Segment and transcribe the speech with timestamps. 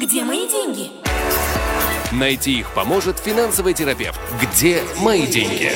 [0.00, 0.88] Где мои деньги?
[2.10, 4.18] Найти их поможет финансовый терапевт.
[4.40, 5.70] Где мои деньги?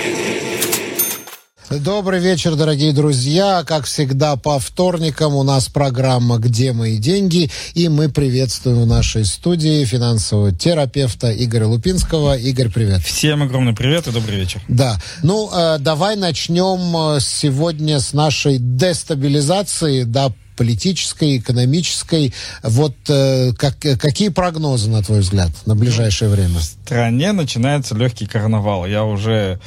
[1.69, 3.65] Добрый вечер, дорогие друзья.
[3.67, 9.27] Как всегда, по вторникам у нас программа «Где мои деньги?» И мы приветствуем в нашей
[9.27, 12.39] студии финансового терапевта Игоря Лупинского.
[12.39, 13.03] Игорь, привет.
[13.03, 14.63] Всем огромный привет и добрый вечер.
[14.69, 14.97] Да.
[15.23, 22.33] Ну, э, давай начнем э, сегодня с нашей дестабилизации, да, политической, экономической.
[22.63, 26.59] Вот э, как, какие прогнозы, на твой взгляд, на ближайшее время?
[26.59, 28.87] В стране начинается легкий карнавал.
[28.87, 29.61] Я уже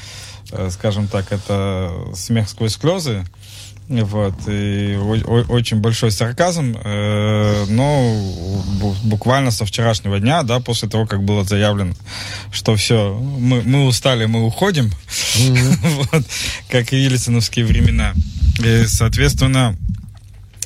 [0.52, 3.25] Э, скажем так, это смех сквозь слезы.
[3.89, 4.97] Вот, и
[5.47, 8.22] очень большой сарказм, э, но
[9.03, 11.94] буквально со вчерашнего дня, да, после того, как было заявлено,
[12.52, 14.91] что все, мы, мы устали, мы уходим,
[15.38, 16.09] mm-hmm.
[16.11, 16.25] вот,
[16.69, 18.13] как и ельциновские времена.
[18.61, 19.77] И, соответственно,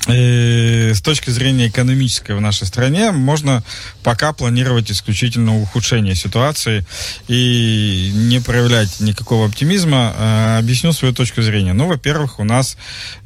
[0.08, 3.62] и с точки зрения экономической в нашей стране можно
[4.02, 6.84] пока планировать исключительно ухудшение ситуации
[7.28, 10.12] и не проявлять никакого оптимизма.
[10.18, 11.72] Э, объясню свою точку зрения.
[11.72, 12.76] Ну, во-первых, у нас,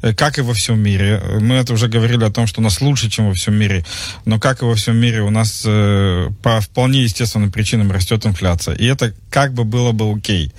[0.03, 2.79] э, как и во всем мире, мы это уже говорили о том, что у нас
[2.79, 3.83] лучше, чем во всем мире,
[4.25, 8.75] но как и во всем мире, у нас э, по вполне естественным причинам растет инфляция.
[8.75, 10.51] И это как бы было бы окей.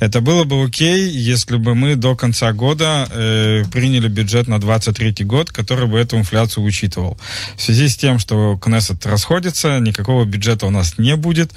[0.00, 3.06] Это было бы окей, если бы мы до конца года
[3.70, 7.18] приняли бюджет на 23 год, который бы эту инфляцию учитывал.
[7.56, 11.50] В связи с тем, что Кнессет расходится, никакого бюджета у нас не будет.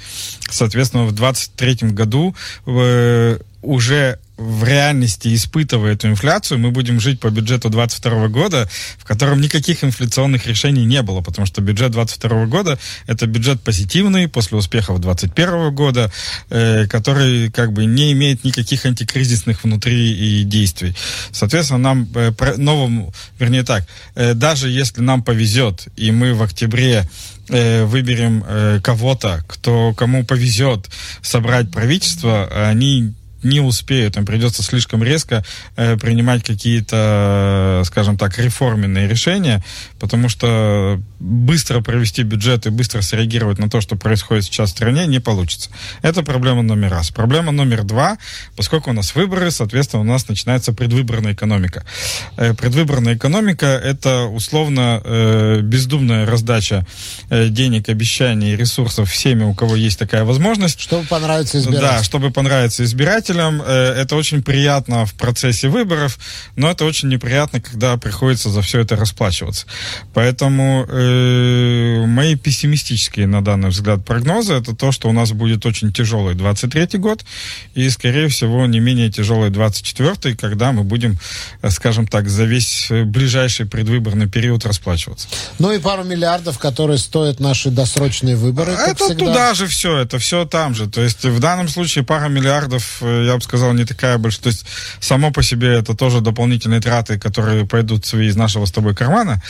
[0.50, 2.34] Соответственно, в 2023 году
[2.66, 8.68] э, уже в реальности испытывая эту инфляцию, мы будем жить по бюджету 2022 года,
[8.98, 14.28] в котором никаких инфляционных решений не было, потому что бюджет 2022 года это бюджет позитивный
[14.28, 16.12] после успехов 2021 года,
[16.50, 20.96] э, который как бы не имеет никаких антикризисных внутри и действий.
[21.30, 27.08] Соответственно, нам э, новому, вернее так, э, даже если нам повезет, и мы в октябре
[27.48, 30.88] э, выберем э, кого-то, кто кому повезет
[31.22, 33.12] собрать правительство, они
[33.42, 35.44] не успеют, им придется слишком резко
[35.76, 39.62] э, принимать какие-то, скажем так, реформенные решения,
[39.98, 45.06] потому что быстро провести бюджет и быстро среагировать на то, что происходит сейчас в стране,
[45.06, 45.70] не получится.
[46.02, 47.10] Это проблема номер раз.
[47.10, 48.18] Проблема номер два,
[48.56, 51.84] поскольку у нас выборы, соответственно, у нас начинается предвыборная экономика.
[52.36, 56.86] Э, предвыборная экономика— это условно э, бездумная раздача
[57.30, 60.80] э, денег, обещаний, ресурсов всеми, у кого есть такая возможность.
[60.80, 61.96] Чтобы понравиться избирателям.
[61.96, 63.62] Да, чтобы понравиться избирателям избирателям.
[63.64, 66.18] Э, это очень приятно в процессе выборов,
[66.56, 69.66] но это очень неприятно, когда приходится за все это расплачиваться.
[70.14, 75.92] Поэтому э, мои пессимистические на данный взгляд прогнозы это то, что у нас будет очень
[75.92, 77.24] тяжелый 23 год
[77.74, 81.18] и, скорее всего, не менее тяжелый 24 когда мы будем,
[81.62, 85.28] э, скажем так, за весь ближайший предвыборный период расплачиваться.
[85.58, 88.72] Ну и пару миллиардов, которые стоят наши досрочные выборы.
[88.72, 89.26] Это всегда.
[89.26, 90.88] туда же все, это все там же.
[90.88, 94.42] То есть в данном случае пара миллиардов э, я бы сказал, не такая большая.
[94.42, 94.66] То есть
[95.00, 99.42] само по себе это тоже дополнительные траты, которые пойдут свои из нашего с тобой кармана.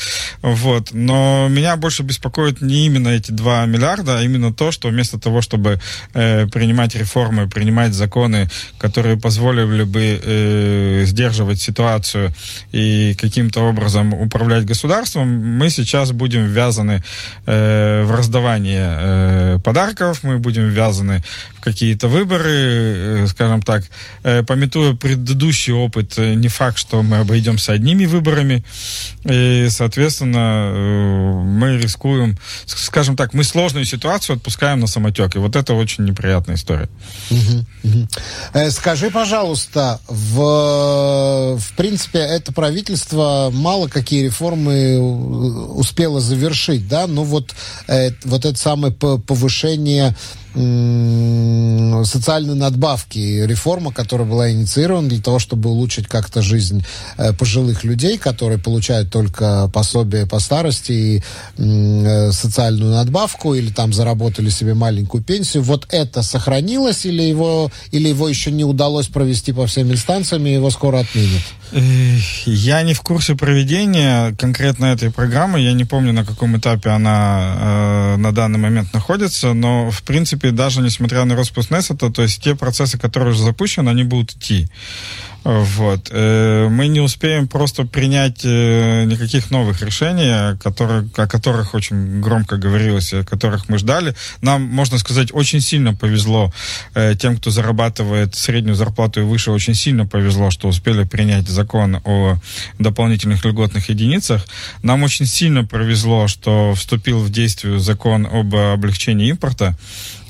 [0.43, 0.91] Вот.
[0.93, 5.43] Но меня больше беспокоит не именно эти 2 миллиарда, а именно то, что вместо того,
[5.43, 5.81] чтобы
[6.15, 12.33] э, принимать реформы, принимать законы, которые позволили бы э, сдерживать ситуацию
[12.73, 17.03] и каким-то образом управлять государством, мы сейчас будем ввязаны
[17.47, 21.23] э, в раздавание э, подарков, мы будем ввязаны
[21.59, 23.85] в какие-то выборы, э, скажем так,
[24.23, 28.65] э, пометуя предыдущий опыт, э, не факт, что мы обойдемся одними выборами.
[29.25, 35.37] И, соответственно, э, мы рискуем, скажем так, мы сложную ситуацию отпускаем на самотек.
[35.37, 36.89] И вот это очень неприятная история.
[38.71, 47.07] Скажи, пожалуйста, в, в принципе, это правительство мало какие реформы успело завершить, да?
[47.07, 47.55] Ну вот,
[48.25, 50.15] вот это самое повышение
[52.05, 56.85] социальной надбавки, реформа, которая была инициирована для того, чтобы улучшить как-то жизнь
[57.17, 61.23] э, пожилых людей, которые получают только пособие по старости и
[61.57, 65.63] э, социальную надбавку, или там заработали себе маленькую пенсию.
[65.63, 70.53] Вот это сохранилось или его, или его еще не удалось провести по всем инстанциям, и
[70.53, 71.43] его скоро отменят?
[71.73, 75.61] Я не в курсе проведения конкретно этой программы.
[75.61, 80.51] Я не помню, на каком этапе она э, на данный момент находится, но, в принципе,
[80.51, 84.69] даже несмотря на распуск Нессета, то есть те процессы, которые уже запущены, они будут идти.
[85.45, 86.09] Вот.
[86.11, 92.57] Э, мы не успеем просто принять э, никаких новых решений, которые, о которых очень громко
[92.57, 94.15] говорилось, о которых мы ждали.
[94.41, 96.53] Нам, можно сказать, очень сильно повезло
[96.95, 102.01] э, тем, кто зарабатывает среднюю зарплату и выше, очень сильно повезло, что успели принять закон
[102.05, 102.37] о
[102.79, 104.47] дополнительных льготных единицах.
[104.83, 109.77] Нам очень сильно повезло, что вступил в действие закон об облегчении импорта.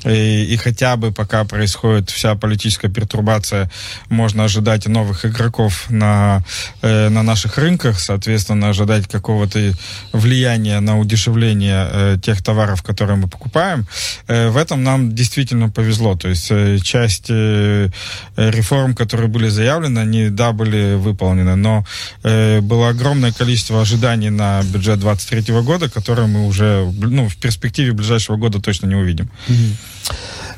[0.04, 3.70] И, и хотя бы пока происходит вся политическая пертурбация,
[4.08, 6.44] можно ожидать новых игроков на,
[6.82, 9.72] э, на наших рынках, соответственно, ожидать какого-то
[10.12, 13.87] влияния на удешевление э, тех товаров, которые мы покупаем.
[14.26, 16.16] Э, в этом нам действительно повезло.
[16.16, 17.88] То есть э, часть э,
[18.37, 21.84] реформ, которые были заявлены, они, да, были выполнены, но
[22.25, 27.93] э, было огромное количество ожиданий на бюджет 2023 года, которые мы уже ну, в перспективе
[27.93, 29.31] ближайшего года точно не увидим.
[29.48, 29.91] Mm-hmm.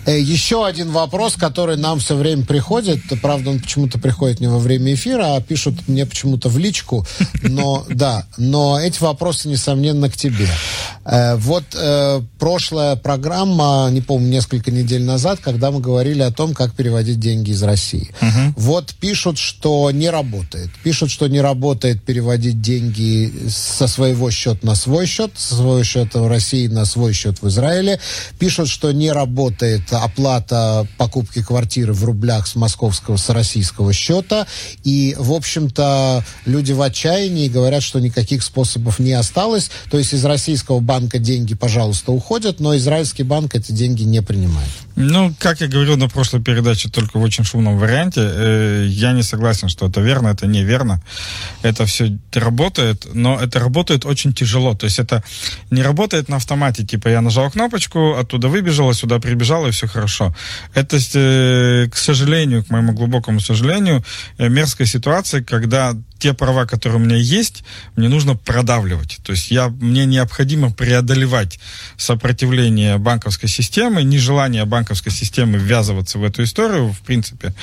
[0.07, 3.01] Э, еще один вопрос, который нам все время приходит.
[3.23, 7.07] Правда, он почему-то приходит не во время эфира, а пишут мне почему-то в личку.
[7.43, 10.49] Но да, но эти вопросы, несомненно, к тебе.
[11.05, 16.55] Э, вот э, прошлая программа, не помню, несколько недель назад, когда мы говорили о том,
[16.55, 18.11] как переводить деньги из России.
[18.23, 18.55] Угу.
[18.57, 20.71] Вот пишут, что не работает.
[20.83, 26.21] Пишут, что не работает переводить деньги со своего счета на свой счет, со своего счета
[26.21, 28.01] в России на свой счет в Израиле.
[28.39, 34.47] Пишут, что не работает оплата покупки квартиры в рублях с московского, с российского счета.
[34.85, 39.71] И, в общем-то, люди в отчаянии говорят, что никаких способов не осталось.
[39.91, 44.69] То есть из российского банка деньги, пожалуйста, уходят, но израильский банк эти деньги не принимает.
[44.97, 49.23] Ну, как я говорил на прошлой передаче, только в очень шумном варианте, э, я не
[49.23, 51.03] согласен, что это верно, это неверно.
[51.63, 54.75] Это все работает, но это работает очень тяжело.
[54.75, 55.23] То есть это
[55.71, 60.35] не работает на автомате, типа я нажал кнопочку, оттуда выбежала, сюда прибежала, и все хорошо.
[60.75, 64.05] Это, э, к сожалению, к моему глубокому сожалению,
[64.39, 67.65] э, мерзкая ситуация, когда те права, которые у меня есть,
[67.97, 69.19] мне нужно продавливать.
[69.23, 71.59] То есть я, мне необходимо преодолевать
[71.97, 77.55] сопротивление банковской системы, нежелание банковской системы ввязываться в эту историю, в принципе,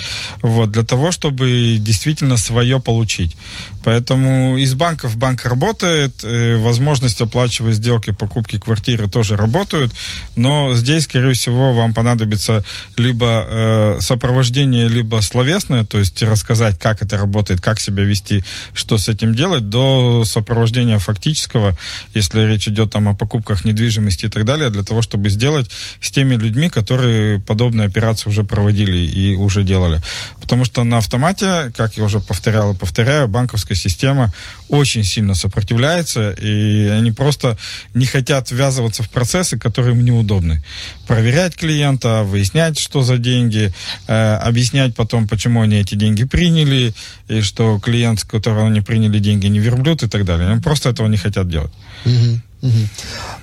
[0.42, 3.36] вот, для того, чтобы действительно свое получить.
[3.84, 9.92] Поэтому из банков банк работает, э, возможность оплачивать сделки, покупки квартиры тоже работают,
[10.36, 12.64] но здесь, скорее всего, вам понадобится
[12.98, 18.41] либо э, сопровождение, либо словесное, то есть рассказать, как это работает, как себя вести
[18.74, 21.78] что с этим делать, до сопровождения фактического,
[22.14, 26.12] если речь идет там о покупках недвижимости и так далее, для того, чтобы сделать с
[26.12, 30.02] теми людьми, которые подобные операции уже проводили и уже делали.
[30.40, 34.34] Потому что на автомате, как я уже повторял и повторяю, банковская система
[34.70, 37.58] очень сильно сопротивляется, и они просто
[37.94, 40.64] не хотят ввязываться в процессы, которые им неудобны.
[41.08, 43.74] Проверять клиента, выяснять, что за деньги,
[44.08, 46.94] э, объяснять потом, почему они эти деньги приняли,
[47.28, 50.50] и что клиент, которого они приняли деньги, не верблюд и так далее.
[50.50, 51.72] Они просто этого не хотят делать.
[52.06, 52.42] Угу.
[52.62, 52.72] Угу.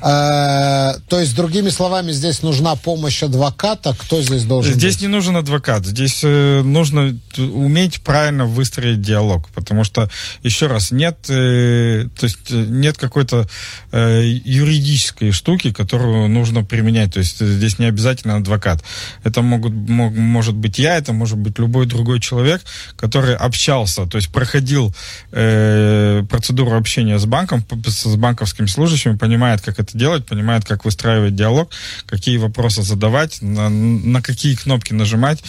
[0.00, 3.94] А, то есть, другими словами, здесь нужна помощь адвоката.
[3.98, 5.02] Кто здесь должен Здесь быть?
[5.02, 5.86] не нужен адвокат.
[5.86, 9.48] Здесь э, нужно уметь правильно выстроить диалог.
[9.54, 10.08] Потому что,
[10.42, 13.48] еще раз, нет, э, то есть, э, нет какой-то
[13.92, 17.14] э, юридической штуки, которую нужно применять.
[17.14, 18.82] То есть, здесь не обязательно адвокат.
[19.24, 22.62] Это могут, мог, может быть я, это может быть любой другой человек,
[22.96, 24.94] который общался, то есть проходил
[25.32, 30.84] э, процедуру общения с банком, с банковским служащим, общем, понимает, как это делать, понимает, как
[30.84, 31.70] выстраивать диалог,
[32.06, 35.42] какие вопросы задавать, на, на какие кнопки нажимать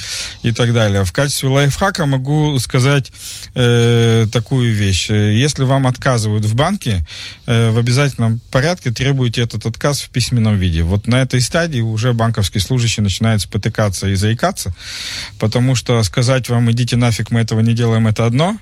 [0.44, 1.04] и так далее.
[1.04, 3.12] В качестве лайфхака могу сказать
[3.56, 5.10] э, такую вещь.
[5.10, 7.06] Если вам отказывают в банке,
[7.46, 10.84] э, в обязательном порядке требуйте этот отказ в письменном виде.
[10.84, 14.74] Вот на этой стадии уже банковский служащий начинает спотыкаться и заикаться,
[15.40, 18.58] потому что сказать вам, идите нафиг, мы этого не делаем, это одно,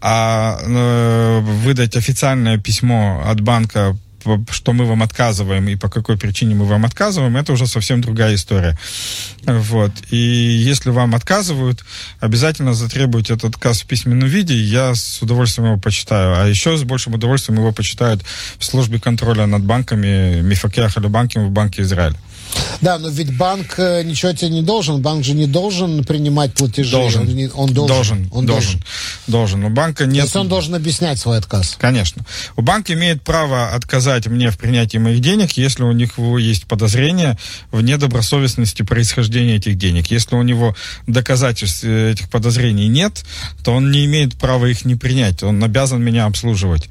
[0.00, 3.96] а э, выдать официальное письмо от банка
[4.50, 8.34] что мы вам отказываем и по какой причине мы вам отказываем, это уже совсем другая
[8.34, 8.78] история.
[9.44, 9.92] Вот.
[10.10, 11.84] И если вам отказывают,
[12.20, 16.40] обязательно затребуйте этот отказ в письменном виде, я с удовольствием его почитаю.
[16.40, 18.22] А еще с большим удовольствием его почитают
[18.58, 22.16] в службе контроля над банками Мифакех или банками в Банке Израиль.
[22.80, 25.02] Да, но ведь банк э, ничего тебе не должен.
[25.02, 26.90] Банк же не должен принимать платежи.
[26.92, 27.22] Должен.
[27.22, 27.96] Он, не, он должен.
[27.96, 28.28] Должен.
[28.32, 28.84] Он должен.
[29.26, 29.64] Должен.
[29.64, 30.16] У банка нет...
[30.16, 31.76] То есть он должен объяснять свой отказ.
[31.78, 32.24] Конечно.
[32.56, 37.36] У банка имеет право отказать мне в принятии моих денег, если у них есть подозрение
[37.72, 40.10] в недобросовестности происхождения этих денег.
[40.10, 40.76] Если у него
[41.06, 43.24] доказательств э, этих подозрений нет,
[43.64, 45.42] то он не имеет права их не принять.
[45.42, 46.88] Он обязан меня обслуживать.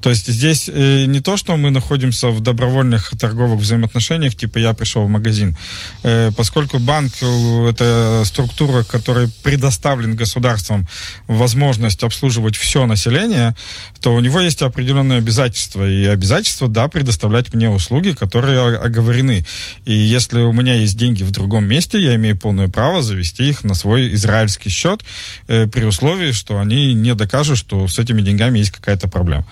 [0.00, 4.72] То есть здесь э, не то, что мы находимся в добровольных торговых взаимоотношениях, типа я
[4.72, 5.56] пришел в магазин,
[6.02, 10.88] э, поскольку банк э, это структура, которая предоставлен государством
[11.26, 13.54] возможность обслуживать все население,
[14.00, 15.88] то у него есть определенные обязательства.
[15.88, 19.44] И обязательства, да, предоставлять мне услуги, которые оговорены.
[19.84, 23.64] И если у меня есть деньги в другом месте, я имею полное право завести их
[23.64, 25.02] на свой израильский счет
[25.46, 29.46] при условии, что они не докажут, что с этими деньгами есть какая-то проблема.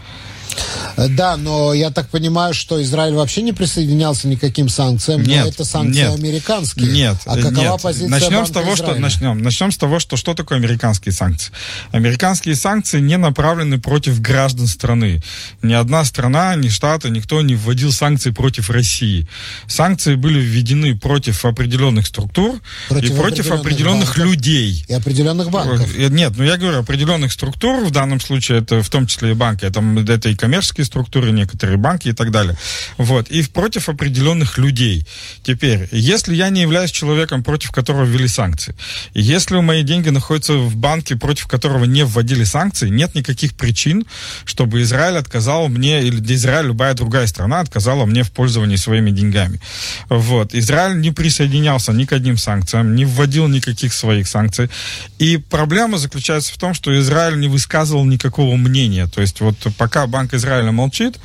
[0.97, 5.65] Да, но я так понимаю, что Израиль вообще не присоединялся никаким санкциям, нет, но это
[5.65, 6.89] санкции нет, американские.
[6.91, 7.83] Нет, а какова нет.
[7.83, 8.93] позиция начнем Банка с того, Израиля?
[8.93, 11.53] что начнем, начнем с того, что что такое американские санкции.
[11.93, 15.23] Американские санкции не направлены против граждан страны.
[15.63, 19.29] Ни одна страна, ни штаты, никто не вводил санкции против России.
[19.67, 24.19] Санкции были введены против определенных структур Против и против определенных определенных банков.
[24.19, 24.85] людей.
[24.89, 25.89] И определенных банков.
[25.97, 29.35] Э, Нет, ну я говорю определенных структур, в данном случае это в том числе и
[29.35, 32.57] банки, это, это и коммерческие структуры, некоторые банки и так далее.
[32.97, 35.07] Вот, и против определенных людей.
[35.43, 38.75] Теперь, если я не являюсь человеком, против которого ввели санкции,
[39.15, 44.07] если мои деньги находятся в банке, против которого не вводили санкции, нет никаких причин,
[44.45, 49.11] чтобы Израиль отказал мне, или для Израиля любая другая страна отказала мне в пользовании своими
[49.11, 49.61] деньгами.
[50.09, 50.55] Вот.
[50.55, 54.71] Израиль не присоединялся ни к одним санкциям, не вводил никаких своих санкций.
[55.19, 59.07] И проблема заключается в том, что Израиль не высказывал никакого мнения.
[59.07, 61.19] То есть вот пока Банк Израиля молчит,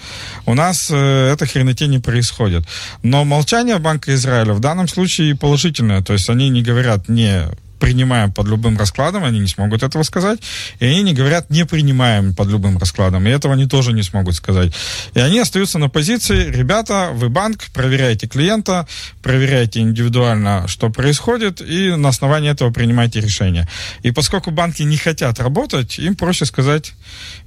[0.46, 2.66] у нас э, эта хренотень не происходит.
[3.04, 6.02] Но молчание Банка Израиля в данном случае положительное.
[6.02, 7.48] То есть они не говорят не
[7.84, 10.40] принимаем под любым раскладом, они не смогут этого сказать.
[10.80, 13.28] И они не говорят, не принимаем под любым раскладом.
[13.28, 14.74] И этого они тоже не смогут сказать.
[15.14, 18.88] И они остаются на позиции, ребята, вы банк, проверяйте клиента,
[19.22, 23.68] проверяйте индивидуально, что происходит, и на основании этого принимайте решения.
[24.02, 26.94] И поскольку банки не хотят работать, им проще сказать,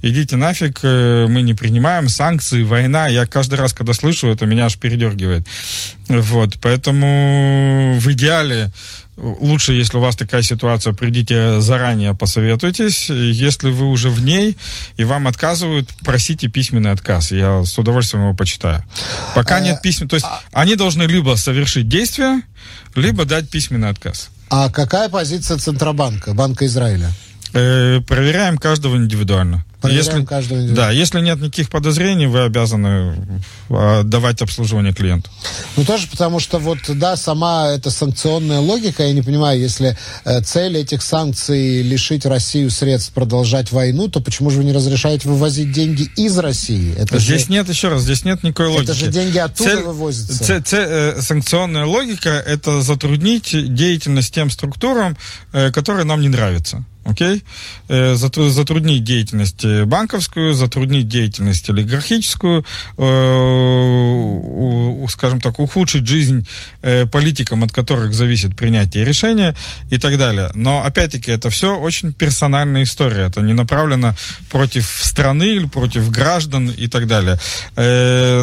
[0.03, 3.07] идите нафиг, э, мы не принимаем санкции, война.
[3.07, 5.47] Я каждый раз, когда слышу это, меня аж передергивает.
[6.09, 8.71] Вот, поэтому в идеале
[9.17, 13.09] лучше, если у вас такая ситуация, придите заранее, посоветуйтесь.
[13.09, 14.57] Если вы уже в ней
[14.95, 17.31] и вам отказывают, просите письменный отказ.
[17.31, 18.83] Я с удовольствием его почитаю.
[19.35, 20.07] Пока А, нет письмен...
[20.07, 22.41] То есть они должны либо совершить действие,
[22.95, 24.29] либо дать письменный отказ.
[24.49, 27.11] А какая позиция Центробанка, Банка Израиля?
[27.53, 29.65] Э, проверяем каждого индивидуально.
[29.81, 30.89] Проверяем если, каждого индивидуально.
[30.89, 35.29] Да, если нет никаких подозрений, вы обязаны э, давать обслуживание клиенту.
[35.75, 40.41] Ну, тоже потому что вот, да, сама эта санкционная логика, я не понимаю, если э,
[40.41, 45.71] цель этих санкций лишить Россию средств продолжать войну, то почему же вы не разрешаете вывозить
[45.71, 46.95] деньги из России?
[46.97, 48.89] Это здесь же, нет, еще раз, здесь нет никакой логики.
[48.89, 50.43] это же деньги оттуда вывозятся.
[50.43, 55.15] Цель, цель, э, санкционная логика– это затруднить деятельность тем структурам,
[55.53, 56.83] э, которые нам не нравятся.
[57.07, 57.43] Окей?
[57.87, 62.65] Э, затру- затруднить деятельность э, банковскую, затруднить деятельность олигархическую,
[62.97, 66.45] э, скажем так, ухудшить жизнь
[67.11, 69.55] политикам, от которых зависит принятие решения
[69.89, 70.51] и так далее.
[70.53, 73.27] Но, опять-таки, это все очень персональная история.
[73.27, 74.15] Это не направлено
[74.51, 77.39] против страны или против граждан и так далее.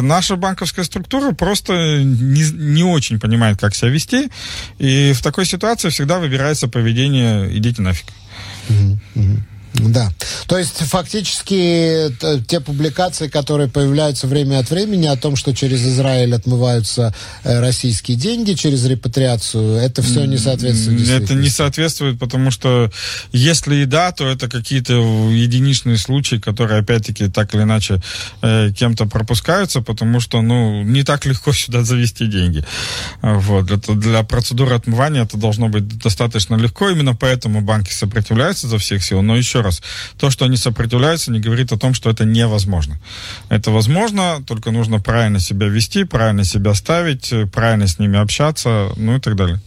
[0.01, 4.29] Наша банковская структура просто не, не очень понимает, как себя вести,
[4.79, 8.05] и в такой ситуации всегда выбирается поведение «идите нафиг».
[8.69, 9.54] 嗯嗯。
[9.79, 10.11] Да.
[10.47, 15.85] То есть фактически т- те публикации, которые появляются время от времени о том, что через
[15.85, 17.13] Израиль отмываются
[17.43, 22.91] э, российские деньги через репатриацию, это все не соответствует Это не соответствует, потому что
[23.31, 28.01] если и да, то это какие-то единичные случаи, которые, опять-таки, так или иначе
[28.41, 32.63] э, кем-то пропускаются, потому что, ну, не так легко сюда завести деньги.
[33.21, 33.65] Вот.
[33.65, 39.03] Для, для процедуры отмывания это должно быть достаточно легко, именно поэтому банки сопротивляются за всех
[39.03, 39.21] сил.
[39.21, 39.81] Но еще раз,
[40.17, 42.97] то, что они сопротивляются, не говорит о том, что это невозможно.
[43.49, 48.89] Это возможно, только нужно правильно себя вести, правильно себя ставить, э, правильно с ними общаться,
[48.95, 49.59] ну и так далее.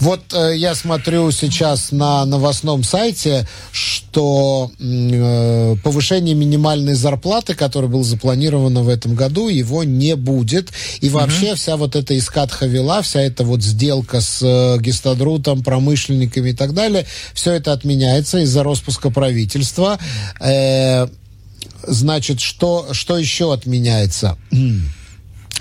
[0.00, 8.02] Вот э, я смотрю сейчас на новостном сайте, что э, повышение минимальной зарплаты, которое было
[8.02, 10.70] запланировано в этом году, его не будет.
[11.00, 16.50] И вообще вся вот эта искат Хавила, вся эта вот сделка с э, Гестадрутом, промышленниками
[16.50, 19.98] и так далее, все это отменяется из-за распуска правительства.
[20.40, 21.06] Э,
[21.86, 24.36] значит, что, что еще отменяется?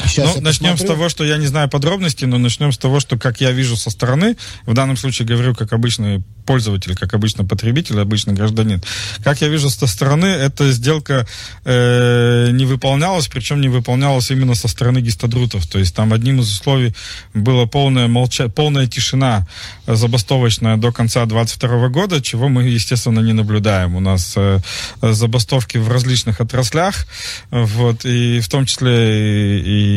[0.08, 0.86] Сейчас ну, начнем посмотрю.
[0.86, 3.76] с того, что я не знаю подробностей, но начнем с того, что, как я вижу
[3.78, 8.82] со стороны, в данном случае говорю как обычный пользователь, как обычно потребитель, обычный гражданин.
[9.24, 11.28] Как я вижу со стороны, эта сделка
[11.66, 15.68] э, не выполнялась, причем не выполнялась именно со стороны гистадрутов.
[15.68, 16.94] То есть там одним из условий
[17.34, 18.50] была полная, молча...
[18.50, 19.48] полная тишина
[19.88, 23.96] забастовочная до конца 2022 года, чего мы, естественно, не наблюдаем.
[23.96, 24.60] У нас э,
[25.02, 27.08] забастовки в различных отраслях,
[27.52, 29.91] вот, и в том числе и, и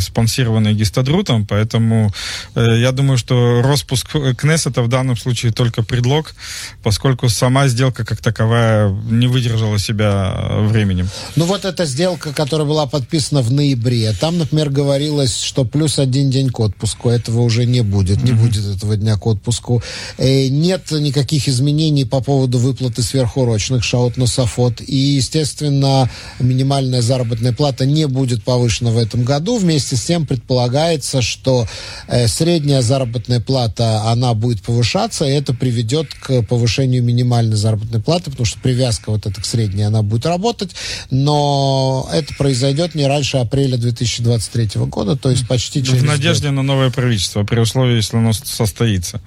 [0.00, 2.12] спонсированные гистадрутом, поэтому
[2.54, 6.34] э, я думаю, что распуск Кнессета в данном случае только предлог,
[6.82, 11.08] поскольку сама сделка как таковая не выдержала себя э, временем.
[11.36, 16.30] Ну вот эта сделка, которая была подписана в ноябре, там, например, говорилось, что плюс один
[16.30, 18.34] день к отпуску, этого уже не будет, не mm-hmm.
[18.36, 19.82] будет этого дня к отпуску.
[20.18, 27.52] Э, нет никаких изменений по поводу выплаты сверхурочных шаут на Сафот, и, естественно, минимальная заработная
[27.52, 29.58] плата не будет повышена в этом году.
[29.58, 31.66] Вместе с тем предполагается, что
[32.06, 38.00] э, средняя заработная плата, она будет повышаться, и это при приведет к повышению минимальной заработной
[38.00, 40.72] платы, потому что привязка вот эта к средней, она будет работать,
[41.10, 46.56] но это произойдет не раньше апреля 2023 года, то есть почти через В надежде год.
[46.56, 49.22] на новое правительство, при условии, если оно состоится.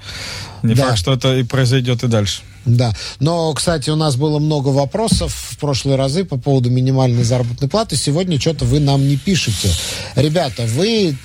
[0.62, 0.84] Не да.
[0.84, 2.42] факт, что это и произойдет и дальше.
[2.65, 2.93] Да.
[3.19, 7.95] Но, кстати, у нас было много вопросов в прошлые разы по поводу минимальной заработной платы.
[7.95, 9.69] Сегодня что-то вы нам не пишете.
[10.15, 11.15] Ребята, вы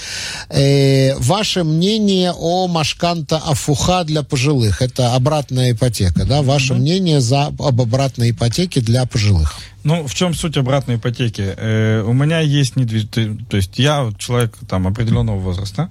[0.49, 4.81] Э, ваше мнение о Машканта Афуха для пожилых.
[4.81, 6.41] Это обратная ипотека, да?
[6.41, 6.77] Ваше mm-hmm.
[6.77, 9.55] мнение за, об обратной ипотеке для пожилых?
[9.83, 11.53] Ну, в чем суть обратной ипотеки?
[11.55, 15.89] Э, у меня есть недвижимость, то есть я человек там определенного возраста,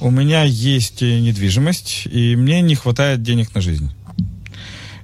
[0.00, 3.90] у меня есть недвижимость, и мне не хватает денег на жизнь.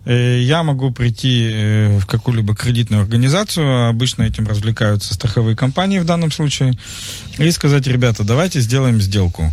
[0.08, 6.06] Э, я могу прийти э, в какую-либо кредитную организацию, обычно этим развлекаются страховые компании в
[6.06, 6.72] данном случае,
[7.36, 9.52] и сказать, ребята, давайте сделаем сделку.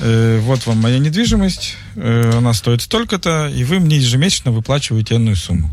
[0.00, 5.72] Э, вот вам моя недвижимость, она стоит столько-то, и вы мне ежемесячно выплачиваете энную сумму.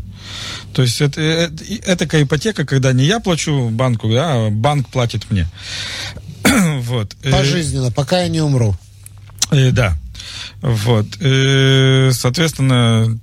[0.72, 5.30] То есть это, это, это такая ипотека, когда не я плачу банку, а банк платит
[5.30, 5.46] мне.
[6.80, 7.14] вот.
[7.30, 8.74] Пожизненно, пока я не умру.
[9.50, 9.98] Да.
[10.62, 11.08] Вот.
[11.20, 13.18] Соответственно,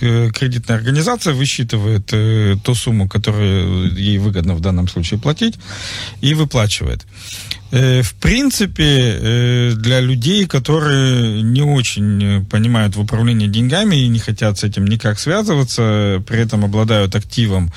[0.00, 5.58] кредитная организация высчитывает э, ту сумму, которую ей выгодно в данном случае платить,
[6.20, 7.04] и выплачивает.
[7.74, 14.20] Э, в принципе, э, для людей, которые не очень понимают в управлении деньгами и не
[14.20, 17.72] хотят с этим никак связываться, при этом обладают активом,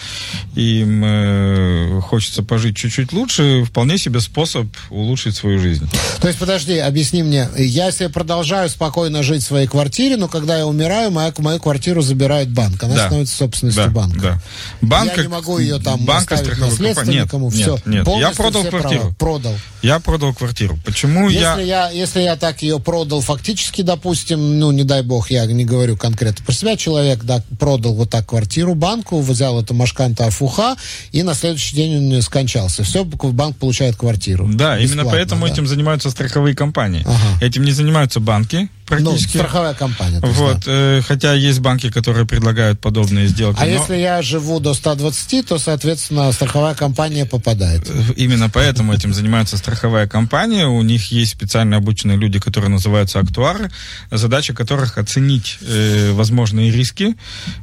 [0.56, 5.90] им э, хочется пожить чуть-чуть лучше, вполне себе способ улучшить свою жизнь.
[6.22, 10.60] То есть, подожди, объясни мне, я себе продолжаю спокойно жить в своей квартире, но когда
[10.60, 12.82] я умираю, мою, мою квартиру забирает банк.
[12.82, 13.06] Она Да.
[13.08, 14.20] становится собственностью Да, банка.
[14.22, 14.42] да.
[14.82, 17.28] Банк я не могу ее там банк и оставить компания.
[17.28, 17.78] Нет, все.
[17.86, 18.08] нет.
[18.08, 19.02] Я продал квартиру.
[19.02, 19.16] права.
[19.16, 19.56] Продал.
[19.82, 20.80] Я продал квартиру.
[20.86, 21.90] Почему Если я...
[21.90, 21.90] я...
[21.90, 26.46] если я так ее продал фактически, допустим, ну, не дай бог, я не говорю конкретно
[26.46, 30.78] про себя, человек да, продал вот так квартиру банку, взял это Машканта Афуха,
[31.12, 32.84] и на следующий день он скончался.
[32.84, 34.50] Все, банк получает квартиру.
[34.54, 35.52] Да, именно поэтому да.
[35.52, 37.04] этим занимаются страховые компании.
[37.06, 37.46] Ага.
[37.46, 39.38] Этим не занимаются банки Ну, практически.
[39.38, 40.20] страховая компания.
[40.22, 43.60] вот, э, хотя есть банки, которые предлагают подобные сделки.
[43.60, 47.90] А но если я живу до 120, то, соответственно, страховая компания попадает.
[48.16, 50.68] Именно поэтому этим занимается страховая компания.
[50.68, 53.70] У них есть специально обученные люди, которые называются актуары,
[54.12, 57.16] задача которых оценить э, возможные риски,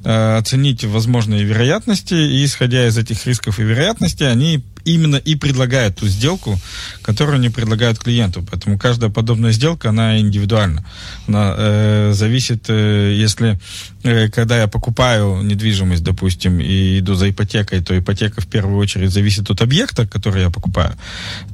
[0.04, 5.96] э, оценить возможные вероятности, и исходя из этих рисков и вероятностей, они именно и предлагают
[5.96, 6.58] ту сделку,
[7.02, 8.44] которую они предлагают клиенту.
[8.50, 10.84] Поэтому каждая подобная сделка, она индивидуальна.
[11.26, 13.58] Она э, зависит, э, если
[14.02, 19.10] э, когда я покупаю недвижимость, допустим, и иду за ипотекой, то ипотека в первую очередь
[19.10, 20.94] зависит от объекта, который я покупаю.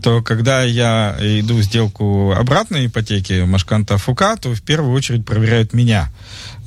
[0.02, 5.72] То когда я иду в сделку обратной ипотеки, Машканта Фука, то в первую очередь проверяют
[5.72, 6.10] меня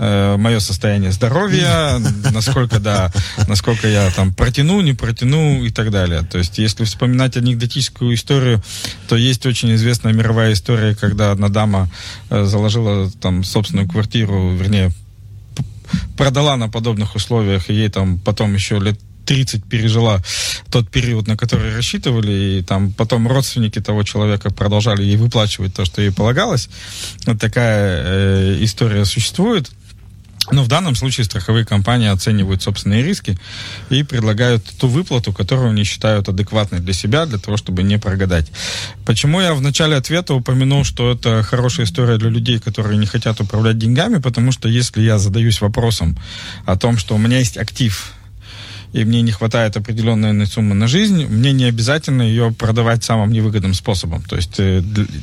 [0.03, 1.99] э, мое состояние здоровья,
[2.33, 3.11] насколько, да,
[3.47, 6.21] насколько я там протяну, не протяну и так далее.
[6.23, 8.61] То есть, если вспоминать анекдотическую историю,
[9.07, 11.89] то есть очень известная мировая история, когда одна дама
[12.29, 14.91] э, заложила там собственную квартиру, вернее,
[16.17, 20.21] продала на подобных условиях, и ей там потом еще лет 30 пережила
[20.69, 25.85] тот период, на который рассчитывали, и там потом родственники того человека продолжали ей выплачивать то,
[25.85, 26.69] что ей полагалось.
[27.25, 29.71] Вот такая э, история существует.
[30.51, 33.37] Но в данном случае страховые компании оценивают собственные риски
[33.89, 38.51] и предлагают ту выплату, которую они считают адекватной для себя, для того, чтобы не прогадать.
[39.05, 43.39] Почему я в начале ответа упомянул, что это хорошая история для людей, которые не хотят
[43.39, 44.17] управлять деньгами?
[44.17, 46.17] Потому что если я задаюсь вопросом
[46.65, 48.13] о том, что у меня есть актив,
[48.93, 53.73] и мне не хватает определенной суммы на жизнь, мне не обязательно ее продавать самым невыгодным
[53.73, 54.21] способом.
[54.23, 54.81] То есть, э,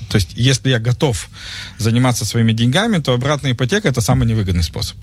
[0.09, 1.29] то есть если я готов
[1.79, 4.97] заниматься своими деньгами, то обратная ипотека это самый невыгодный способ.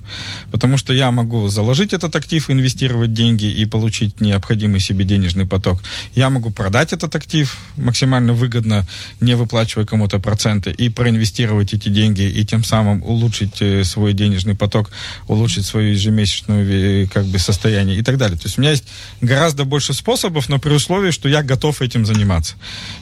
[0.51, 5.81] Потому что я могу заложить этот актив, инвестировать деньги и получить необходимый себе денежный поток.
[6.13, 8.85] Я могу продать этот актив максимально выгодно,
[9.21, 14.55] не выплачивая кому-то проценты, и проинвестировать эти деньги, и тем самым улучшить э, свой денежный
[14.55, 14.91] поток,
[15.27, 18.37] улучшить свое ежемесячное э, как бы, состояние и так далее.
[18.37, 18.85] То есть у меня есть
[19.21, 22.55] гораздо больше способов, но при условии, что я готов этим заниматься.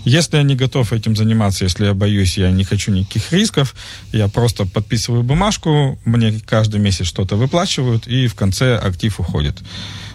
[0.03, 3.73] Если я не готов этим заниматься, если я боюсь, я не хочу никаких рисков,
[4.11, 9.57] я просто подписываю бумажку, мне каждый месяц что-то выплачивают, и в конце актив уходит.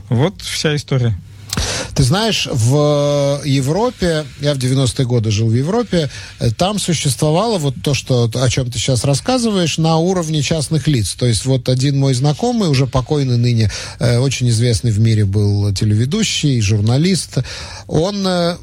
[0.09, 1.19] Вот вся история.
[1.95, 7.75] Ты знаешь, в Европе, я в 90-е годы жил в Европе, э, там существовало вот
[7.83, 11.15] то, что, о чем ты сейчас рассказываешь, на уровне частных лиц.
[11.19, 15.73] То есть вот один мой знакомый, уже покойный ныне, э, очень известный в мире был
[15.75, 17.39] телеведущий, журналист,
[17.87, 18.57] он э,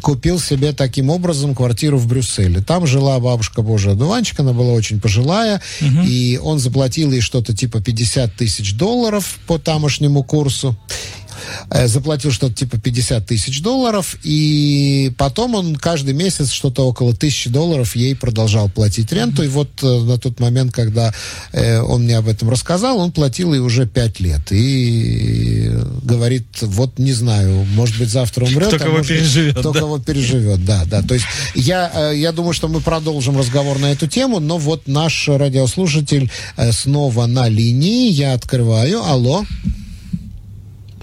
[0.00, 2.60] купил себе таким образом квартиру в Брюсселе.
[2.60, 7.80] Там жила бабушка Божия Одуванчик, она была очень пожилая, и он заплатил ей что-то типа
[7.80, 11.27] 50 тысяч долларов по тамошнему курсу э,
[11.70, 17.96] заплатил что-то типа 50 тысяч долларов, и потом он каждый месяц что-то около тысячи долларов
[17.96, 21.12] ей продолжал платить ренту, и вот э, на тот момент, когда
[21.52, 25.70] э, он мне об этом рассказал, он платил ей уже 5 лет, и
[26.02, 29.80] говорит, вот не знаю, может быть, завтра умрет, Кто а кого переживет, кто да.
[29.80, 33.92] кого переживет, да, да, то есть я, э, я думаю, что мы продолжим разговор на
[33.92, 39.44] эту тему, но вот наш радиослушатель э, снова на линии, я открываю, алло,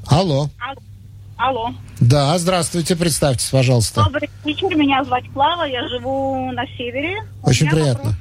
[0.10, 0.50] алло.
[1.38, 1.72] Алло.
[2.00, 4.04] Да, здравствуйте, представьтесь, пожалуйста.
[4.06, 7.24] Добрый вечер, меня зовут Клава, я живу на севере.
[7.44, 8.14] Очень приятно.
[8.14, 8.16] вопрос.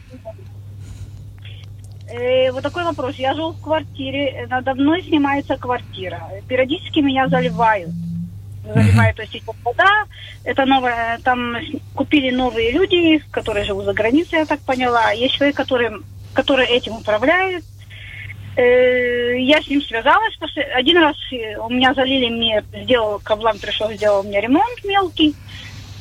[2.08, 3.16] Э, вот такой вопрос.
[3.16, 6.28] Я живу в квартире, э, надо мной снимается квартира.
[6.48, 7.90] Периодически меня заливают.
[8.64, 10.04] Заливают, то есть идет вода.
[10.44, 11.56] Это новое, там
[11.94, 15.10] купили новые люди, которые живут за границей, я так поняла.
[15.12, 15.90] Есть человек, который,
[16.32, 17.64] который этим управляет.
[18.56, 20.34] Э, Я с ним связалась.
[20.36, 20.62] После...
[20.62, 25.34] Один раз э, у меня залили, мне сделал, Каблан пришел, сделал мне ремонт мелкий.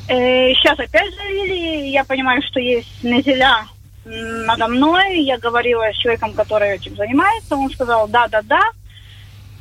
[0.07, 1.87] Э, Сейчас опять залили.
[1.87, 3.65] Я понимаю, что есть незеля
[4.05, 5.21] м, надо мной.
[5.23, 7.55] Я говорила с человеком, который этим занимается.
[7.55, 8.61] Он сказал, да, да, да.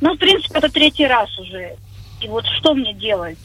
[0.01, 1.75] Ну, в принципе, это третий раз уже.
[2.21, 3.37] И вот что мне делать?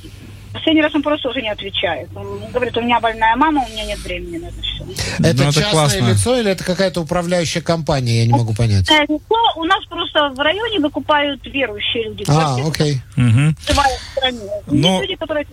[0.52, 2.08] Последний раз он просто уже не отвечает.
[2.14, 4.84] Он говорит, у меня больная мама, у меня нет времени на это все.
[5.18, 6.10] Это Ну, это частное классно.
[6.10, 8.20] лицо или это какая-то управляющая компания?
[8.20, 8.88] Я не могу понять.
[9.08, 9.20] Ну,
[9.56, 12.24] у нас просто в районе выкупают верующие люди.
[12.28, 13.00] А, окей.
[13.16, 13.54] В.
[14.66, 15.46] Ну, Есть люди, которые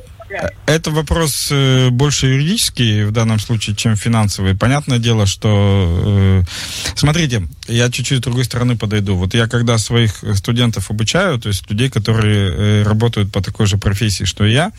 [0.65, 4.55] Это вопрос э, больше юридический в данном случае, чем финансовый.
[4.55, 6.43] Понятное дело, что...
[6.43, 9.15] Э, смотрите, я чуть-чуть с другой стороны подойду.
[9.15, 13.77] Вот я когда своих студентов обучаю, то есть людей, которые э, работают по такой же
[13.77, 14.71] профессии, что и я,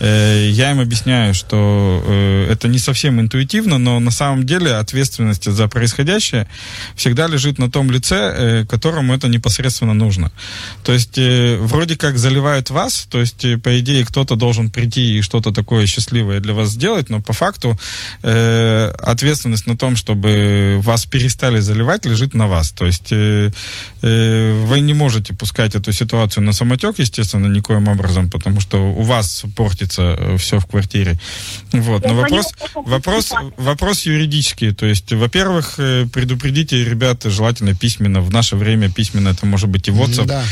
[0.00, 2.02] я им объясняю, что
[2.48, 6.48] это не совсем интуитивно, но на самом деле ответственность за происходящее
[6.96, 10.32] всегда лежит на том лице, которому это непосредственно нужно.
[10.84, 15.52] То есть вроде как заливают вас, то есть по идее кто-то должен прийти и что-то
[15.52, 17.78] такое счастливое для вас сделать, но по факту
[18.22, 22.70] э, ответственность на том, чтобы вас перестали заливать, лежит на вас.
[22.70, 23.50] То есть э,
[24.02, 29.02] э, вы не можете пускать эту ситуацию на самотек, естественно, никоим образом, потому что у
[29.02, 31.18] вас портится э, все в квартире.
[31.72, 32.06] Вот.
[32.06, 34.72] Но вопрос, вопрос, вопрос юридический.
[34.72, 38.22] То есть, во-первых, э, предупредите ребят желательно письменно.
[38.22, 40.26] В наше время письменно это может быть и WhatsApp.
[40.26, 40.42] Да.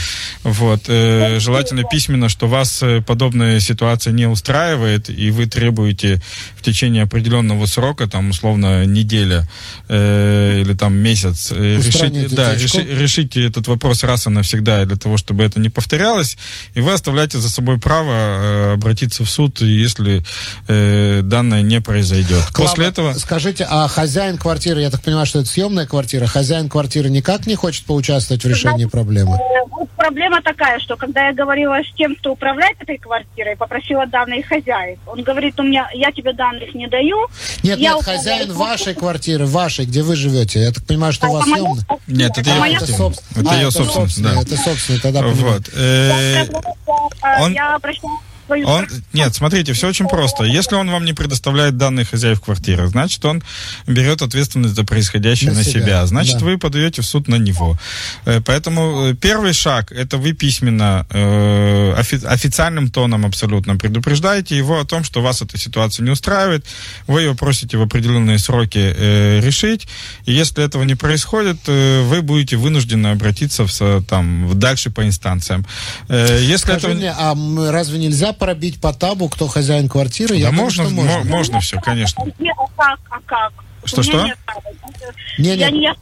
[0.42, 0.82] Вот.
[0.88, 6.20] Э, желательно письменно, что вас э, подобная ситуация не устраивает, и вы требуете
[6.56, 9.48] в течение определенного срока, там, условно, неделя
[9.88, 14.96] э, или там месяц, э, решить, да, реши- решите этот вопрос раз и навсегда, для
[14.96, 16.36] того, чтобы это не повторялось,
[16.74, 20.22] и вы оставляете за собой право э, обратиться в суд, если
[20.66, 22.44] э, данное не произойдет.
[22.52, 23.12] Клава, После этого...
[23.14, 27.54] Скажите, а хозяин квартиры, я так понимаю, что это съемная квартира, хозяин квартиры никак не
[27.54, 29.38] хочет поучаствовать в решении проблемы?
[29.96, 34.98] Проблема такая, что когда я говорила с тем, кто управляет этой квартирой, попросила данные хозяев,
[35.06, 37.26] он говорит, у меня, я тебе данных не даю.
[37.62, 40.60] Нет, Я нет, хозяин вашей квартиры, вашей, где вы живете.
[40.60, 41.84] Я так понимаю, что у вас А моя съемная.
[42.06, 43.40] Нет, это А ее это, собственно.
[43.40, 44.40] Это А, ее собственность, собственное, да.
[44.42, 45.54] Это собственное, тогда понимаю.
[45.54, 45.68] Вот.
[45.74, 46.46] э,
[47.22, 50.44] А, он- Я обращалась в свою Он, нет, смотрите, все очень просто.
[50.44, 53.42] Если он вам не предоставляет данные хозяев квартиры, значит, он
[53.86, 56.06] берет ответственность за происходящее На на, себя, себя.
[56.06, 56.46] Значит, да.
[56.46, 57.78] вы подаете в суд на него.
[58.24, 64.80] Э, Поэтому э, первый шаг это вы письменно, э, офи- официальным тоном абсолютно предупреждаете его
[64.80, 66.64] о том, что вас эта ситуация не устраивает.
[67.06, 69.86] Вы его просите в определенные сроки э, решить.
[70.24, 75.66] И если этого не происходит, э, вы будете вынуждены обратиться в, там, дальше по инстанциям.
[76.08, 76.94] Э, если Скажи этого...
[76.94, 77.34] мне, а
[77.70, 80.34] разве нельзя пробить по табу, кто хозяин квартиры?
[80.34, 81.30] Да Я думаю, можно, что мо- можно.
[81.30, 82.24] можно все, конечно.
[82.78, 83.52] А как,
[83.92, 84.04] а как?
[84.04, 84.26] Что, У меня что?
[84.26, 84.74] нет табу.
[85.38, 85.94] Не, не.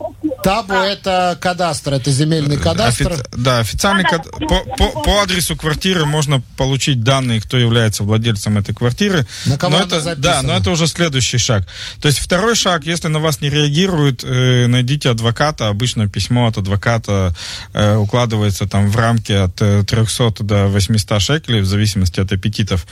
[0.42, 3.12] Табу А, это кадастр, это земельный кадастр.
[3.12, 4.18] Офи- Да, официальный да.
[4.18, 9.26] по, по- по адресу квартиры можно получить данные, кто является владельцем этой квартиры.
[9.44, 10.22] На кого но это, записана?
[10.22, 11.66] да, но это уже следующий шаг.
[12.00, 15.68] То есть второй шаг, если на вас не реагируют, э, найдите адвоката.
[15.68, 17.34] Обычно письмо от адвоката
[17.74, 22.86] э, укладывается там в рамки от э, 300 до 800 шекелей, в зависимости от аппетитов,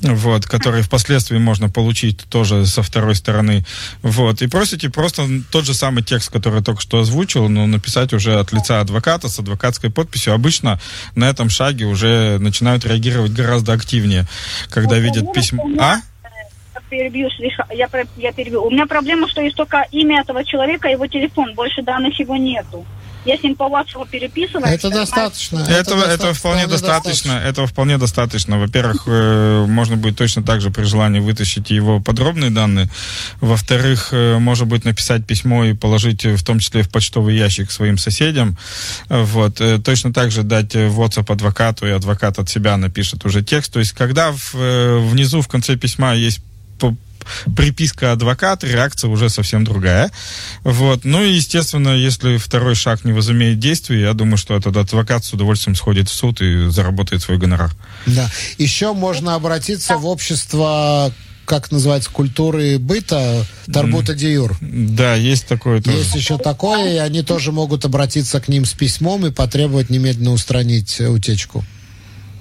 [0.00, 3.64] вот, которые впоследствии можно получить тоже со второй стороны.
[4.02, 8.12] Вот, и просите просто тот же самый текст, который я только что озвучил, но написать
[8.12, 10.34] уже от лица адвоката с адвокатской подписью.
[10.34, 10.80] Обычно
[11.14, 14.26] на этом шаге уже начинают реагировать гораздо активнее,
[14.70, 15.68] когда видят письмо.
[15.78, 15.96] А?
[16.74, 17.28] Я перебью,
[17.70, 18.64] я, я перебью.
[18.64, 22.84] У меня проблема, что есть только имя этого человека, его телефон, больше данных его нету.
[23.26, 24.74] Я с ним по WhatsApp переписываюсь.
[24.74, 25.58] Это достаточно.
[25.58, 27.32] Этого, доста- этого вполне достаточно.
[27.32, 28.58] Этого вполне достаточно.
[28.58, 32.88] Во-первых, э, можно будет точно так же при желании вытащить его подробные данные.
[33.40, 37.70] Во-вторых, э, может быть написать письмо и положить э, в том числе в почтовый ящик
[37.70, 38.56] своим соседям.
[39.08, 39.60] Э, Вот.
[39.60, 43.42] Э, Точно так же дать э, в WhatsApp адвокату, и адвокат от себя напишет уже
[43.42, 43.72] текст.
[43.72, 46.40] То есть, когда в, э, внизу в конце письма есть
[47.56, 50.10] приписка адвокат, реакция уже совсем другая.
[50.62, 51.04] Вот.
[51.04, 55.32] Ну и, естественно, если второй шаг не возымеет действий, я думаю, что этот адвокат с
[55.32, 57.72] удовольствием сходит в суд и заработает свой гонорар.
[58.06, 58.30] Да.
[58.58, 61.12] Еще можно обратиться в общество,
[61.44, 64.56] как называется, культуры быта, Тарбута Диюр.
[64.60, 65.98] Да, есть такое тоже.
[65.98, 70.32] Есть еще такое, и они тоже могут обратиться к ним с письмом и потребовать немедленно
[70.32, 71.64] устранить утечку.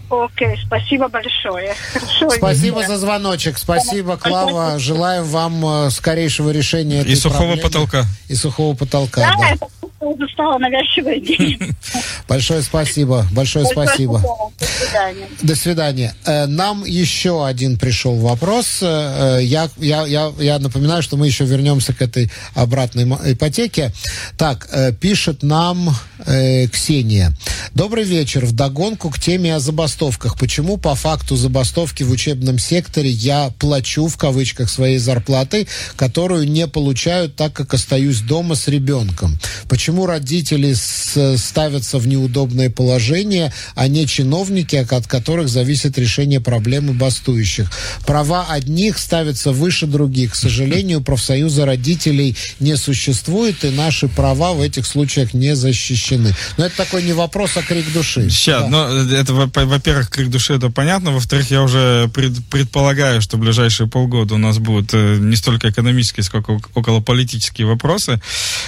[0.09, 1.73] Окей, спасибо большое.
[1.93, 2.87] Хорошо, Спасибо Юлия.
[2.87, 3.57] за звоночек.
[3.57, 4.77] Спасибо, Клава.
[4.79, 7.61] Желаем вам э, скорейшего решения этой И сухого проблемы.
[7.63, 8.05] потолка.
[8.27, 9.49] И сухого потолка, Да, да.
[9.51, 9.67] это
[10.09, 11.59] уже стало навязчивой идеей.
[12.27, 13.25] Большое спасибо.
[13.31, 14.21] Большое спасибо.
[14.59, 15.27] До свидания.
[15.41, 16.15] До свидания.
[16.25, 18.79] Э, Нам еще один пришел вопрос.
[18.81, 23.91] Э, Я, я, я, я напоминаю, что мы еще вернемся к этой обратной ипотеке.
[24.37, 25.89] Так, э, пишет нам
[26.25, 27.33] э, Ксения.
[27.73, 28.45] Добрый вечер.
[28.45, 30.37] Вдогонку к теме о забастовках.
[30.37, 36.67] Почему по факту забастовки в учебном секторе я плачу, в кавычках, своей зарплатой, которую не
[36.67, 39.37] получаю, так как остаюсь дома с ребенком?
[39.69, 40.73] Почему почему родители
[41.37, 47.71] ставятся в неудобное положение, а не чиновники, от которых зависит решение проблемы бастующих.
[48.05, 50.33] Права одних ставятся выше других.
[50.33, 56.35] К сожалению, профсоюза родителей не существует, и наши права в этих случаях не защищены.
[56.57, 58.29] Но это такой не вопрос, а крик души.
[58.29, 58.69] Сейчас, да.
[58.69, 61.11] но это, во-первых, крик души, это понятно.
[61.11, 65.69] Во-вторых, я уже пред, предполагаю, что в ближайшие полгода у нас будут э, не столько
[65.69, 68.19] экономические, сколько околополитические вопросы.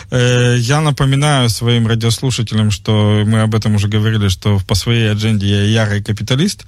[0.09, 1.06] Э, я напоминаю
[1.49, 6.65] своим радиослушателям, что мы об этом уже говорили, что по своей адженде я ярый капиталист.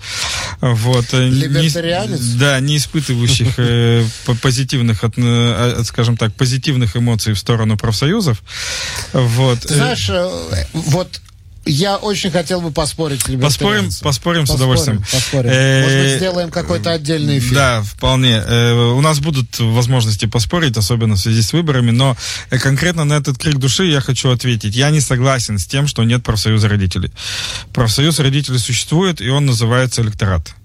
[0.62, 1.06] Вот.
[1.14, 2.20] Э, Либертарианец?
[2.20, 3.98] Не, да, не испытывающих
[4.42, 5.04] позитивных,
[5.86, 8.42] скажем так, позитивных эмоций в сторону профсоюзов.
[9.14, 9.60] Вот.
[9.64, 10.10] Знаешь,
[10.74, 11.22] вот
[11.66, 15.04] я очень хотел бы поспорить с Поспорим, поспорим, поспорим с удовольствием.
[15.12, 15.50] Поспорим.
[15.52, 17.54] Э, Может быть, сделаем какой-то отдельный эфир.
[17.54, 18.42] Да, вполне.
[18.46, 22.18] Э, у нас будут возможности поспорить, особенно в связи с выборами, но
[22.50, 24.76] конкретно на этот крик души я хочу ответить.
[24.76, 27.12] Я не согласен с тем, что нет профсоюза родителей.
[27.74, 30.56] Профсоюз родителей существует, и он называется электорат.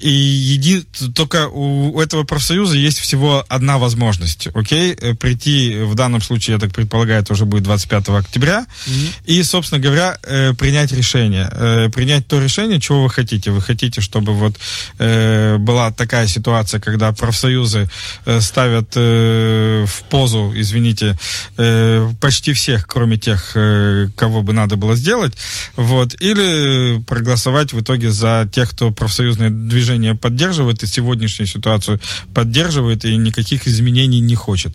[0.00, 0.84] И еди...
[1.14, 6.60] только у этого профсоюза есть всего одна возможность, окей, э, прийти в данном случае, я
[6.60, 8.66] так предполагаю, это уже будет 25 октября,
[9.24, 13.50] и, собственно говоря, э, принять решение, э, принять то решение, чего вы хотите.
[13.50, 14.56] Вы хотите, чтобы вот
[14.98, 17.88] была такая ситуация, когда профсоюзы
[18.40, 21.18] ставят в позу, извините,
[22.20, 23.52] почти всех, кроме тех,
[24.16, 25.34] кого бы надо было сделать,
[25.76, 32.00] вот, или проголосовать в итоге за тех, кто профсоюз профсоюзное движение поддерживает и сегодняшнюю ситуацию
[32.32, 34.72] поддерживает и никаких изменений не хочет.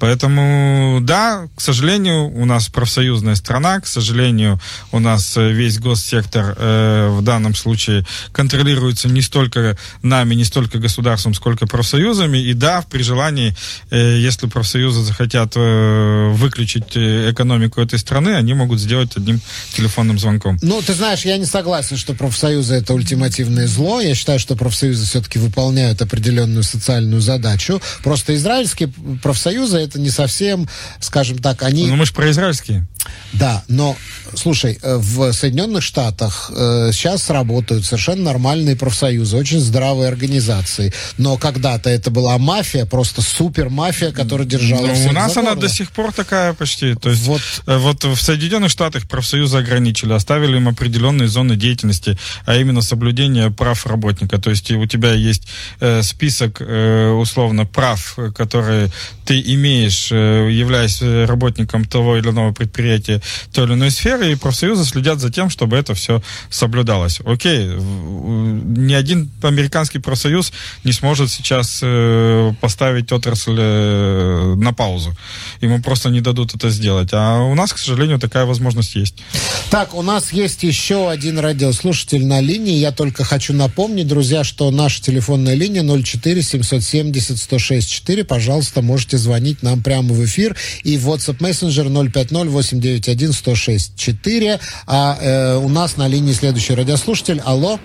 [0.00, 4.60] Поэтому, да, к сожалению, у нас профсоюзная страна, к сожалению,
[4.92, 10.78] у нас э, весь госсектор э, в данном случае контролируется не столько нами, не столько
[10.78, 12.38] государством, сколько профсоюзами.
[12.38, 13.54] И да, при желании,
[13.90, 19.40] э, если профсоюзы захотят э, выключить э, экономику этой страны, они могут сделать одним
[19.76, 20.58] телефонным звонком.
[20.62, 24.00] Ну, ты знаешь, я не согласен, что профсоюзы это ультимативное зло зло.
[24.00, 27.80] Я считаю, что профсоюзы все-таки выполняют определенную социальную задачу.
[28.02, 28.90] Просто израильские
[29.22, 30.68] профсоюзы это не совсем,
[31.00, 31.86] скажем так, они...
[31.86, 32.86] Ну мы же про израильские.
[33.32, 33.96] Да, но,
[34.34, 40.92] слушай, э, в Соединенных Штатах э, сейчас работают совершенно нормальные профсоюзы, очень здравые организации.
[41.18, 45.68] Но когда-то это была мафия, просто супер мафия, которая держала ну, У нас она до
[45.68, 46.94] сих пор такая почти.
[46.94, 52.16] То есть вот, э, вот в Соединенных Штатах профсоюзы ограничили, оставили им определенные зоны деятельности,
[52.46, 54.38] а именно соблюдение прав работника.
[54.38, 55.48] То есть у тебя есть
[55.80, 58.90] э, список э, условно прав, которые
[59.24, 63.20] ты имеешь, э, являясь работником того или иного предприятия,
[63.52, 67.20] той или иной сферы, и профсоюзы следят за тем, чтобы это все соблюдалось.
[67.24, 70.52] Окей, ни один американский профсоюз
[70.84, 75.14] не сможет сейчас э, поставить отрасль э, на паузу.
[75.60, 77.10] Ему просто не дадут это сделать.
[77.12, 79.22] А у нас, к сожалению, такая возможность есть.
[79.70, 82.78] Так, у нас есть еще один радиослушатель на линии.
[82.78, 83.63] Я только хочу напомнить,
[84.04, 88.24] друзья, что наша телефонная линия 04 770 106 4.
[88.24, 90.56] Пожалуйста, можете звонить нам прямо в эфир.
[90.82, 94.60] И WhatsApp Messenger 050 891 106 4.
[94.86, 97.40] А э, у нас на линии следующий радиослушатель.
[97.44, 97.78] Алло.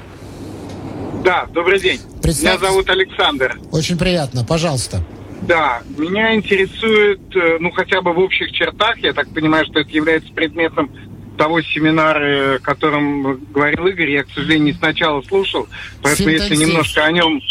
[1.24, 2.00] Да, добрый день.
[2.24, 3.60] Меня зовут Александр.
[3.72, 4.44] Очень приятно.
[4.44, 5.04] Пожалуйста.
[5.42, 9.90] Да, меня интересует, э, ну, хотя бы в общих чертах, я так понимаю, что это
[9.90, 10.92] является предметом
[11.40, 15.70] того семинара, о котором говорил Игорь, я, к сожалению, не сначала слушал,
[16.02, 16.52] поэтому Синтенсив.
[16.52, 17.42] если немножко о нем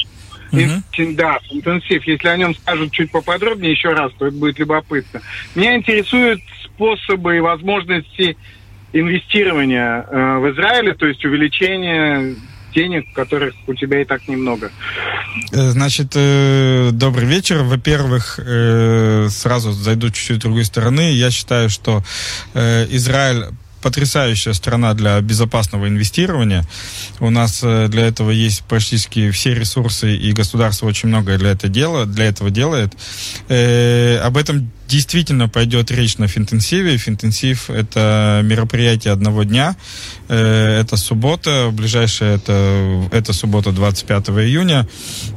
[0.50, 1.14] Uh-huh.
[1.14, 2.04] Да, интенсив.
[2.04, 5.20] Если о нем скажут чуть поподробнее еще раз, то это будет любопытно.
[5.54, 8.34] Меня интересуют способы и возможности
[8.94, 12.34] инвестирования э, в Израиле, то есть увеличение
[12.74, 14.70] денег, которых у тебя и так немного.
[15.52, 17.62] Э, значит, э, добрый вечер.
[17.62, 21.12] Во-первых, э, сразу зайду чуть-чуть с другой стороны.
[21.12, 22.02] Я считаю, что
[22.54, 23.48] э, Израиль
[23.80, 26.64] потрясающая страна для безопасного инвестирования.
[27.20, 31.72] У нас э, для этого есть практически все ресурсы, и государство очень многое для этого,
[31.72, 32.92] дела, для этого делает.
[33.48, 36.96] Э, об этом действительно пойдет речь на Финтенсиве.
[36.96, 39.76] Финтенсив— это мероприятие одного дня.
[40.28, 44.88] Э, это суббота, ближайшая это, это суббота 25 июня,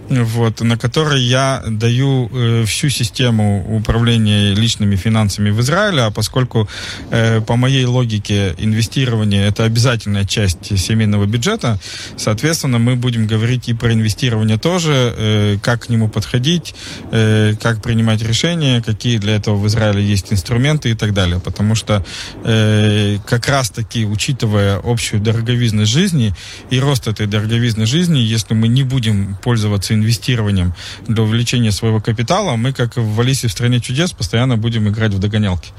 [0.10, 6.70] вот, на которой я даю э, всю систему управления личными финансами в Израиле, а поскольку
[7.10, 11.80] э, по моей логике инвестирование— это обязательная часть семейного бюджета,
[12.18, 16.76] соответственно, мы будем говорить и про инвестирование тоже, как к нему подходить,
[17.10, 21.40] как принимать решения, какие для этого в Израиле есть инструменты и так далее.
[21.40, 22.06] Потому что
[22.44, 26.34] э, как раз-таки, учитывая общую дороговизность жизни
[26.70, 30.74] и рост этой дороговизны жизни, если мы не будем пользоваться инвестированием
[31.08, 35.20] для увеличения своего капитала, мы, как в Алисе в стране чудес, постоянно будем играть в
[35.20, 35.70] догонялки.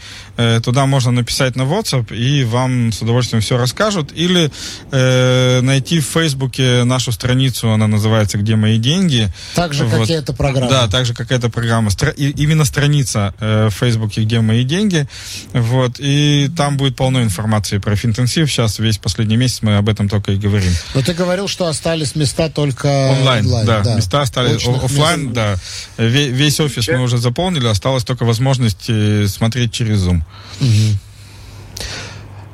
[0.63, 4.13] Туда можно написать на WhatsApp, и вам с удовольствием все расскажут.
[4.15, 4.51] Или
[4.91, 9.29] э, найти в Фейсбуке нашу страницу, она называется «Где мои деньги?».
[9.55, 10.01] Так же, вот.
[10.01, 10.71] как и эта программа.
[10.71, 11.91] Да, так же, как эта программа.
[11.91, 15.07] Стра- именно страница э, в Фейсбуке «Где мои деньги?».
[15.53, 18.51] Вот, и там будет полно информации про Финтенсив.
[18.51, 20.73] Сейчас весь последний месяц мы об этом только и говорим.
[20.95, 23.47] Но ты говорил, что остались места только онлайн.
[23.47, 23.81] онлайн да.
[23.81, 25.35] да, места остались офлайн, мест.
[25.35, 25.57] да.
[25.97, 30.21] Весь офис мы уже заполнили, осталась только возможность э, смотреть через Zoom.
[30.61, 30.99] Угу.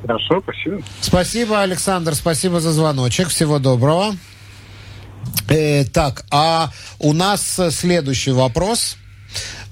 [0.02, 0.82] Хорошо, спасибо.
[1.00, 3.28] Спасибо, Александр, спасибо за звоночек.
[3.28, 4.14] Всего доброго.
[5.48, 8.96] Э, так, а у нас следующий вопрос.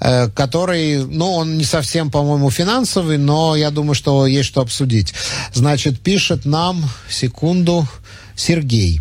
[0.00, 5.14] Э, который, ну, он не совсем, по-моему, финансовый, но я думаю, что есть что обсудить.
[5.54, 7.88] Значит, пишет нам, секунду,
[8.36, 9.00] Сергей.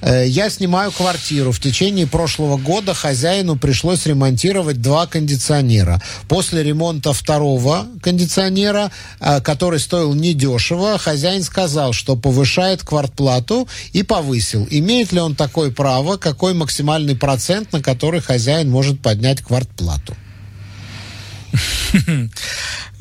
[0.00, 1.52] Э, я снимаю квартиру.
[1.52, 6.00] В течение прошлого года хозяину пришлось ремонтировать два кондиционера.
[6.28, 8.90] После ремонта второго кондиционера,
[9.20, 14.66] э, который стоил недешево, хозяин сказал, что повышает квартплату и повысил.
[14.70, 16.16] Имеет ли он такое право?
[16.16, 20.16] Какой максимальный процент, на который хозяин может поднять квартплату?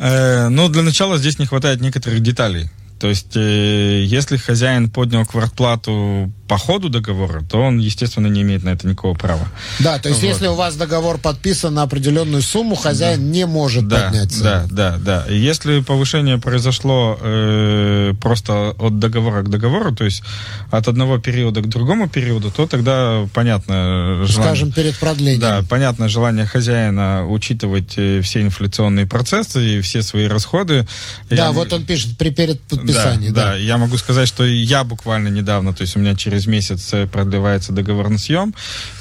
[0.02, 2.70] Э, ну, для начала здесь не хватает некоторых деталей.
[3.00, 8.64] То есть, э, если хозяин поднял квартплату по ходу договора, то он, естественно, не имеет
[8.64, 9.48] на это никакого права.
[9.80, 10.28] Да, то есть, вот.
[10.28, 13.26] если у вас договор подписан на определенную сумму, хозяин да.
[13.26, 14.44] не может да, поднять цену.
[14.44, 15.26] Да, да, да.
[15.30, 20.24] И если повышение произошло э, просто от договора к договору, то есть
[20.72, 24.56] от одного периода к другому периоду, то тогда понятно желание...
[24.56, 25.40] Скажем, перед продлением.
[25.40, 30.88] Да, понятно желание хозяина учитывать э, все инфляционные процессы и все свои расходы.
[31.30, 31.52] Да, Я...
[31.52, 32.60] вот он пишет, при перед
[32.94, 33.30] подписании.
[33.30, 36.48] Да, да, да, я могу сказать, что я буквально недавно, то есть у меня через
[36.48, 38.54] месяц э, продлевается договор на съем,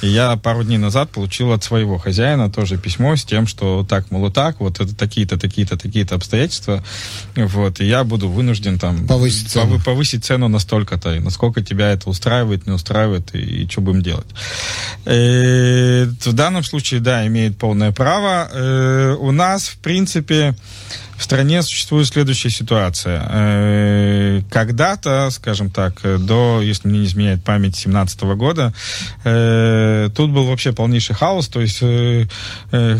[0.02, 4.10] и я пару дней назад получил от своего хозяина тоже письмо с тем, что так,
[4.10, 6.84] мол, так, вот это такие-то, такие-то, такие-то обстоятельства,
[7.36, 12.10] вот, и я буду вынужден там повысить цену, повысить цену настолько-то, и насколько тебя это
[12.10, 14.26] устраивает, не устраивает, и, и что будем делать.
[15.06, 18.48] И э, в данном случае, да, имеет полное право.
[18.52, 20.54] Э, у нас, в принципе,
[21.18, 23.26] в стране существует следующая ситуация.
[23.28, 28.72] Э, когда-то, скажем так, до, если мне не изменяет память, 17 года,
[29.24, 32.26] э, тут был вообще полнейший хаос, то есть э,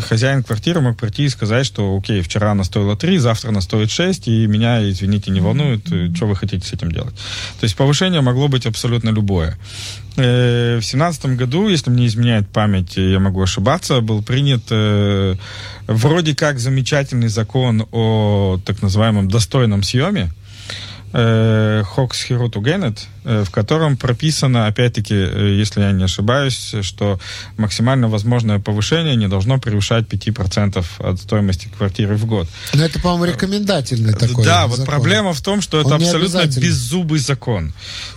[0.07, 3.91] хозяин квартиры мог прийти и сказать, что, окей, вчера она стоила 3, завтра она стоит
[3.91, 5.85] 6, и меня, извините, не волнует,
[6.15, 7.13] что вы хотите с этим делать.
[7.59, 9.57] То есть повышение могло быть абсолютно любое.
[10.15, 14.63] В семнадцатом году, если мне изменяет память, я могу ошибаться, был принят
[15.87, 20.31] вроде как замечательный закон о так называемом достойном съеме,
[21.11, 27.19] Хокс Хироту Геннет, Э, в котором прописано, опять-таки, э, если я не ошибаюсь, что
[27.57, 32.47] максимально возможное повышение не должно превышать 5% от стоимости квартиры в год.
[32.73, 34.77] Но это, по-моему, рекомендательный такой Да, закон.
[34.77, 37.73] вот проблема в том, что это он абсолютно беззубый закон.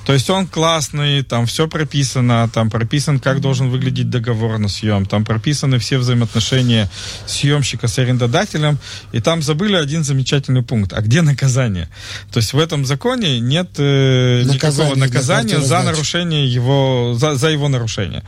[0.06, 5.04] То есть он классный, там все прописано, там прописан, как должен выглядеть договор на съем,
[5.04, 6.88] там прописаны все взаимоотношения
[7.26, 8.78] съемщика с арендодателем,
[9.12, 10.92] и там забыли один замечательный пункт.
[10.92, 11.88] А где наказание?
[12.32, 17.48] То есть в этом законе нет э, наказания никакого наказание за нарушение его, за, за
[17.48, 18.22] его нарушение.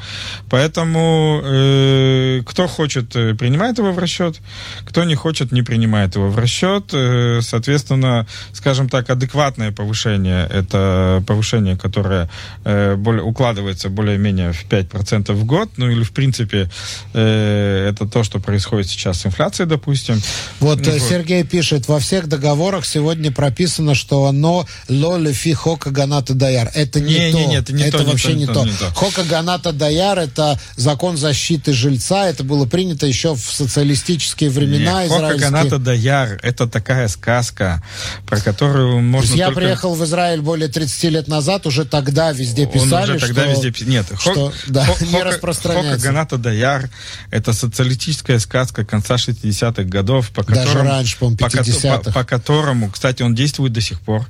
[0.50, 4.40] Поэтому э, кто хочет, э, принимает его в расчет,
[4.84, 6.90] кто не хочет, не принимает его в расчет.
[6.92, 12.28] Э, соответственно, скажем так, адекватное повышение, это повышение, которое
[12.64, 16.70] э, более, укладывается более-менее в 5% в год, ну или в принципе
[17.12, 20.20] э, это то, что происходит сейчас с инфляцией, допустим.
[20.60, 25.90] Вот, ну, вот Сергей пишет, во всех договорах сегодня прописано, что запрещено лоле фи хока
[25.90, 26.70] ганата даяр.
[26.74, 27.38] Это не, Не, то.
[27.38, 28.64] не, не, это не это то, не вообще то, не не то, то.
[28.64, 28.90] не то.
[28.94, 32.26] Хока ганата даяр это закон защиты жильца.
[32.26, 35.34] Это было принято еще в социалистические времена Нет, Хока.
[35.36, 37.82] Ганата Даяр– это такая сказка,
[38.26, 39.60] про которую То можно есть я только...
[39.60, 43.50] приехал в Израиль более 30 лет назад, уже тогда везде Он писали, уже тогда что...
[43.66, 46.06] везде Нет, что, да, не Хока распространяется.
[46.06, 46.90] Ганата Даяр–
[47.30, 51.98] это социалистическая сказка конца 60-х годов, по Даже которому, раньше, по-моему, по, 50-х.
[51.98, 54.26] по- по которому, кстати, он действует до сих пор.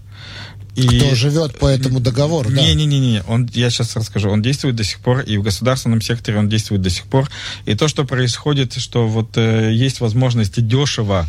[0.75, 0.87] И...
[0.87, 2.61] Кто живет по этому договору, да.
[2.61, 4.31] Не-не-не, он, я сейчас расскажу.
[4.31, 7.31] Он действует до сих пор, и в государственном секторе он действует до сих пор.
[7.65, 11.29] И то, что происходит, что вот э, есть возможность дешево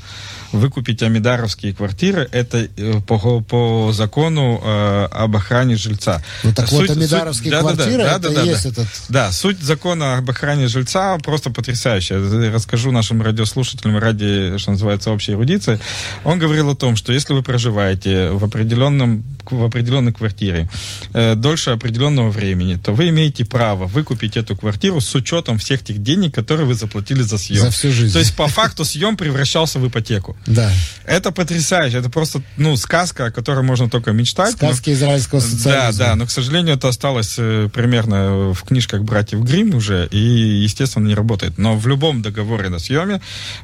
[0.52, 6.24] выкупить амидаровские квартиры, это э, по, по закону э, об охране жильца.
[6.43, 8.70] Ну так вот, Суть- суть- амидаровские да-да-да, квартиры, это да-да-да, есть да.
[8.70, 8.88] этот...
[9.10, 12.52] Да, суть закона об охране жильца просто потрясающая.
[12.52, 15.80] Расскажу нашим радиослушателям ради, что называется, общей эрудиции.
[16.24, 20.68] Он говорил о том, что если вы проживаете в определенном в определенной квартире
[21.14, 26.02] э, дольше определенного времени, то вы имеете право выкупить эту квартиру с учетом всех тех
[26.02, 27.62] денег, которые вы заплатили за съем.
[27.62, 28.14] За всю жизнь.
[28.14, 30.35] То есть по факту съем превращался в ипотеку.
[30.48, 30.72] Да.
[31.06, 31.98] Это потрясающе.
[31.98, 34.56] Это просто, ну, сказка, о которой можно только мечтать.
[34.62, 36.06] но- Сказки израильского да, социализма.
[36.06, 41.08] да, но, к сожалению, это осталось э, примерно в книжках братьев Грим уже, и, естественно,
[41.08, 41.58] не работает.
[41.58, 43.22] Но в любом договоре на съеме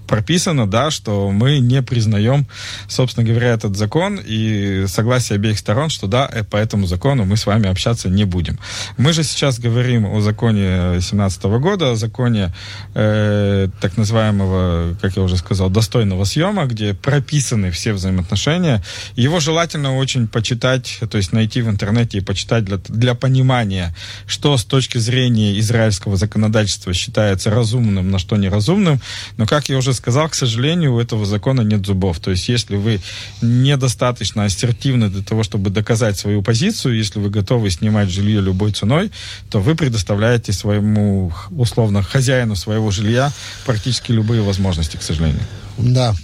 [0.08, 2.48] прописано, да, что мы не признаем,
[2.88, 7.38] собственно говоря, этот закон и согласие обеих сторон, что да, э, по этому закону мы
[7.38, 8.60] с вами общаться не будем.
[8.98, 12.54] Мы же сейчас говорим о законе 17 года, о законе
[12.94, 18.84] э, так называемого, как я уже сказал, достойного съема, где прописаны все взаимоотношения.
[19.16, 23.95] Его желательно очень почитать, то есть найти в интернете и почитать для, для понимания,
[24.26, 29.01] что с точки зрения израильского законодательства считается разумным, на что неразумным.
[29.38, 32.20] Но, как я уже сказал, к сожалению, у этого закона нет зубов.
[32.20, 32.99] То есть, если вы
[33.41, 39.12] недостаточно ассертивны для того, чтобы доказать свою позицию, если вы готовы снимать жилье любой ценой,
[39.49, 43.32] то вы предоставляете своему, условно, хозяину своего жилья
[43.66, 45.43] практически любые возможности, к сожалению.
[45.78, 46.16] Да.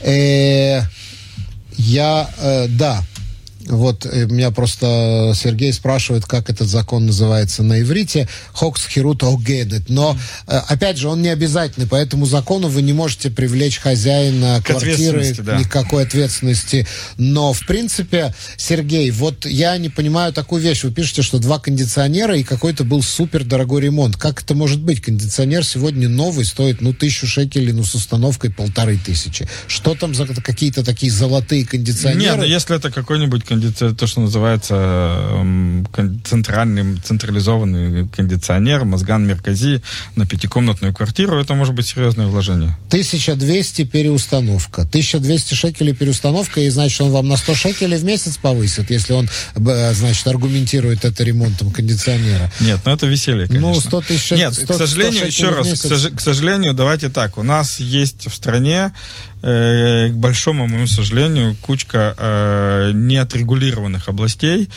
[0.00, 0.82] Э,
[1.76, 3.02] я, э, да.
[3.66, 8.28] Вот э, меня просто Сергей спрашивает, как этот закон называется на иврите.
[8.52, 9.88] Хокс хирут огедет.
[9.88, 11.86] Но, э, опять же, он не обязательный.
[11.86, 15.58] По этому закону вы не можете привлечь хозяина К квартиры да.
[15.58, 16.86] никакой ответственности.
[17.16, 20.84] Но, в принципе, Сергей, вот я не понимаю такую вещь.
[20.84, 24.16] Вы пишете, что два кондиционера и какой-то был супер дорогой ремонт.
[24.16, 25.00] Как это может быть?
[25.00, 29.48] Кондиционер сегодня новый стоит, ну, тысячу шекелей, ну, с установкой полторы тысячи.
[29.66, 32.22] Что там за какие-то такие золотые кондиционеры?
[32.22, 35.86] Нет, ну если это какой-нибудь кондиционер, то, что называется эм,
[36.24, 39.82] центральный, централизованный кондиционер, мозган Меркази
[40.16, 42.76] на пятикомнатную квартиру, это может быть серьезное вложение.
[42.88, 44.82] 1200 переустановка.
[44.82, 49.28] 1200 шекелей переустановка, и значит, он вам на 100 шекелей в месяц повысит, если он,
[49.54, 52.52] значит, аргументирует это ремонтом кондиционера.
[52.60, 53.68] Нет, ну это веселье, конечно.
[53.68, 55.84] Ну, 100 тысяч Нет, 100 к сожалению, 100 еще раз, к, месяц.
[55.86, 58.92] сож- к сожалению, давайте так, у нас есть в стране,
[59.44, 64.70] к большому моему сожалению, кучка э, неотрегулированных областей,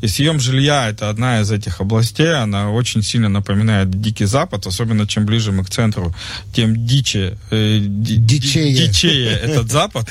[0.00, 5.06] и съем жилья это одна из этих областей, она очень сильно напоминает Дикий Запад, особенно
[5.06, 6.14] чем ближе мы к центру,
[6.54, 8.72] тем диче, э, ди- ди- Дичее.
[8.74, 10.08] дичее этот Запад,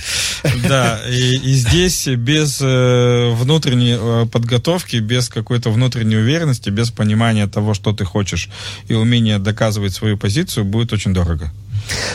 [0.68, 7.48] да, и, и здесь без э, внутренней э, подготовки, без какой-то внутренней уверенности, без понимания
[7.48, 8.50] того, что ты хочешь,
[8.88, 11.52] и умения доказывать свою позицию, будет очень дорого.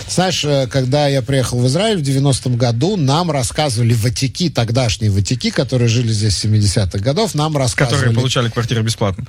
[0.09, 5.51] Знаешь, э, когда я приехал в Израиль в 90-м году, нам рассказывали ватики, тогдашние ватики,
[5.51, 7.99] которые жили здесь с 70-х годов, нам рассказывали...
[7.99, 9.25] Которые получали квартиры бесплатно.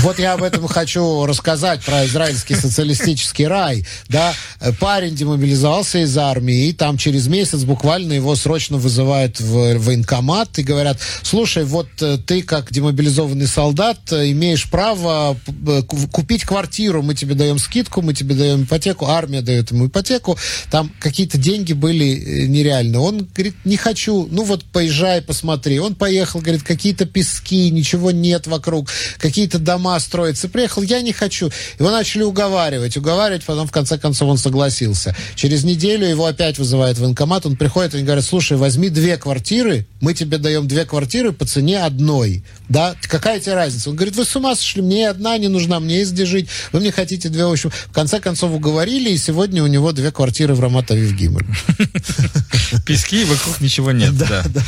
[0.00, 3.86] Вот я об этом хочу рассказать, про израильский социалистический рай.
[4.08, 4.34] Да,
[4.78, 10.62] парень демобилизовался из армии, и там через месяц буквально его срочно вызывают в военкомат и
[10.62, 15.36] говорят, слушай, вот э, ты как демобилизованный солдат э, имеешь право
[16.12, 20.38] купить квартиру, мы тебе даем скидку, мы тебе даем ипотеку, армия дает ему ипотеку,
[20.70, 23.00] там какие-то деньги были э, нереальные.
[23.00, 25.78] Он говорит, не хочу, ну вот поезжай, посмотри.
[25.78, 30.48] Он поехал, говорит, какие-то пески, ничего нет вокруг, какие-то дома строятся.
[30.48, 31.50] Приехал, я не хочу.
[31.78, 35.16] Его начали уговаривать, уговаривать, потом в конце концов он согласился.
[35.34, 39.86] Через неделю его опять вызывают в военкомат, он приходит, они говорят, слушай, возьми две квартиры,
[40.00, 42.44] мы тебе даем две квартиры по цене одной.
[42.68, 43.90] Да, какая тебе разница?
[43.90, 46.80] Он говорит, вы с ума сошли, мне одна не нужна, мне есть где жить, вы
[46.80, 50.10] мне хотите две, в общем, в конце концов уговорили, и сегодня у у него две
[50.10, 51.46] квартиры в Раматове в Гимель.
[52.86, 54.16] Пески, вокруг ничего нет.
[54.16, 54.62] Да, да,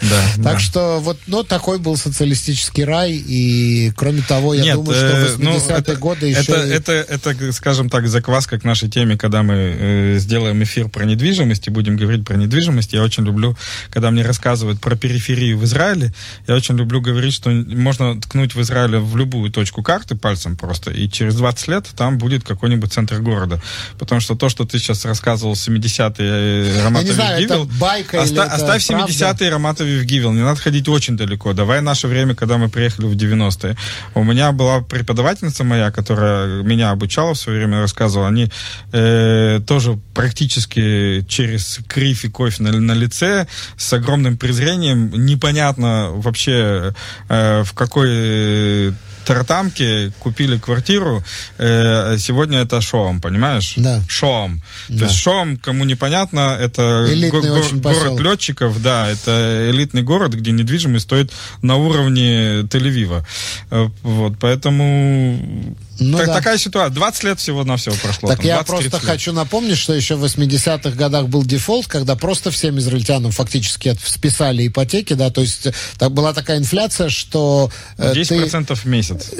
[0.00, 0.42] да.
[0.42, 5.40] Так что вот, ну, такой был социалистический рай, и кроме того, я думаю, что в
[5.40, 6.52] 80-е ну, годы еще...
[6.52, 6.92] Это, это,
[7.32, 11.70] это, скажем так, закваска к нашей теме, когда мы э, сделаем эфир про недвижимость и
[11.70, 12.92] будем говорить про недвижимость.
[12.92, 13.56] Я очень люблю,
[13.90, 16.12] когда мне рассказывают про периферию в Израиле,
[16.46, 20.90] я очень люблю говорить, что можно ткнуть в Израиле в любую точку карты пальцем просто,
[20.90, 23.60] и через 20 лет там будет какой-нибудь центр города.
[23.98, 29.86] Потому что то, что ты сейчас рассказывал, 70-е Раматов Гивел, байка оста- Оставь 70-е Раматов
[29.86, 31.52] Гивел, не надо ходить очень далеко.
[31.52, 33.76] Давай наше время, когда мы приехали в 90-е.
[34.14, 38.50] У меня была преподавательница моя, которая меня обучала в свое время, рассказывала, они
[38.92, 46.94] э, тоже практически через кривь и кофе на, на лице с огромным презрением, непонятно вообще
[47.28, 51.24] э, в какой Тартамке купили квартиру,
[51.58, 53.72] э, сегодня это Шоом, понимаешь?
[53.76, 54.00] Да.
[54.24, 54.62] Шоом.
[54.88, 54.98] Да.
[54.98, 57.62] То есть Шоом, кому непонятно, это го- го-
[58.00, 63.24] город летчиков, да, это элитный город, где недвижимость стоит на уровне Тель-Авива.
[63.70, 66.34] Э, вот, поэтому ну, так, да.
[66.34, 66.94] Такая ситуация.
[66.94, 68.28] 20 лет всего на всего прошло.
[68.28, 69.04] Так там, я просто лет.
[69.04, 74.66] хочу напомнить, что еще в 80-х годах был дефолт, когда просто всем израильтянам фактически списали
[74.66, 75.68] ипотеки, да, то есть
[75.98, 77.70] так, была такая инфляция, что...
[77.98, 79.30] 10% ты, в месяц.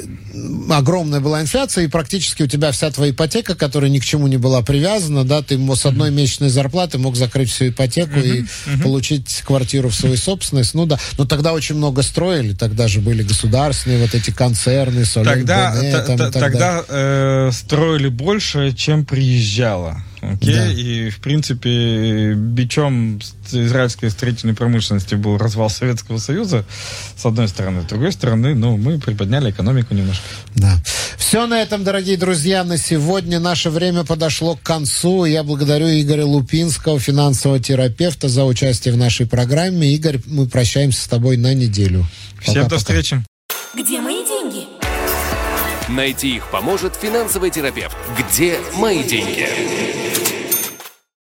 [0.69, 4.37] Огромная была инфляция, и практически у тебя вся твоя ипотека, которая ни к чему не
[4.37, 6.13] была привязана, да, ты с одной mm-hmm.
[6.13, 8.37] месячной зарплаты мог закрыть всю ипотеку mm-hmm.
[8.37, 8.81] и mm-hmm.
[8.81, 10.73] получить квартиру в свою собственность.
[10.73, 15.27] Ну да, но тогда очень много строили, тогда же были государственные вот эти концерны, Солен,
[15.27, 20.01] тогда, Бене, там, та, тогда э, строили больше, чем приезжало.
[20.21, 20.55] Okay?
[20.55, 20.71] Да.
[20.71, 23.19] И, в принципе, бичом
[23.51, 26.65] израильской строительной промышленности был развал Советского Союза,
[27.15, 27.83] с одной стороны.
[27.83, 30.23] С другой стороны, ну, мы приподняли экономику немножко.
[30.55, 30.77] Да.
[31.17, 35.25] Все на этом, дорогие друзья, на сегодня наше время подошло к концу.
[35.25, 39.93] Я благодарю Игоря Лупинского, финансового терапевта, за участие в нашей программе.
[39.93, 42.05] Игорь, мы прощаемся с тобой на неделю.
[42.41, 43.23] Всем пока, до встречи.
[43.73, 44.14] Где деньги?
[45.89, 47.95] Найти их поможет финансовый терапевт.
[48.17, 49.94] Где мои деньги?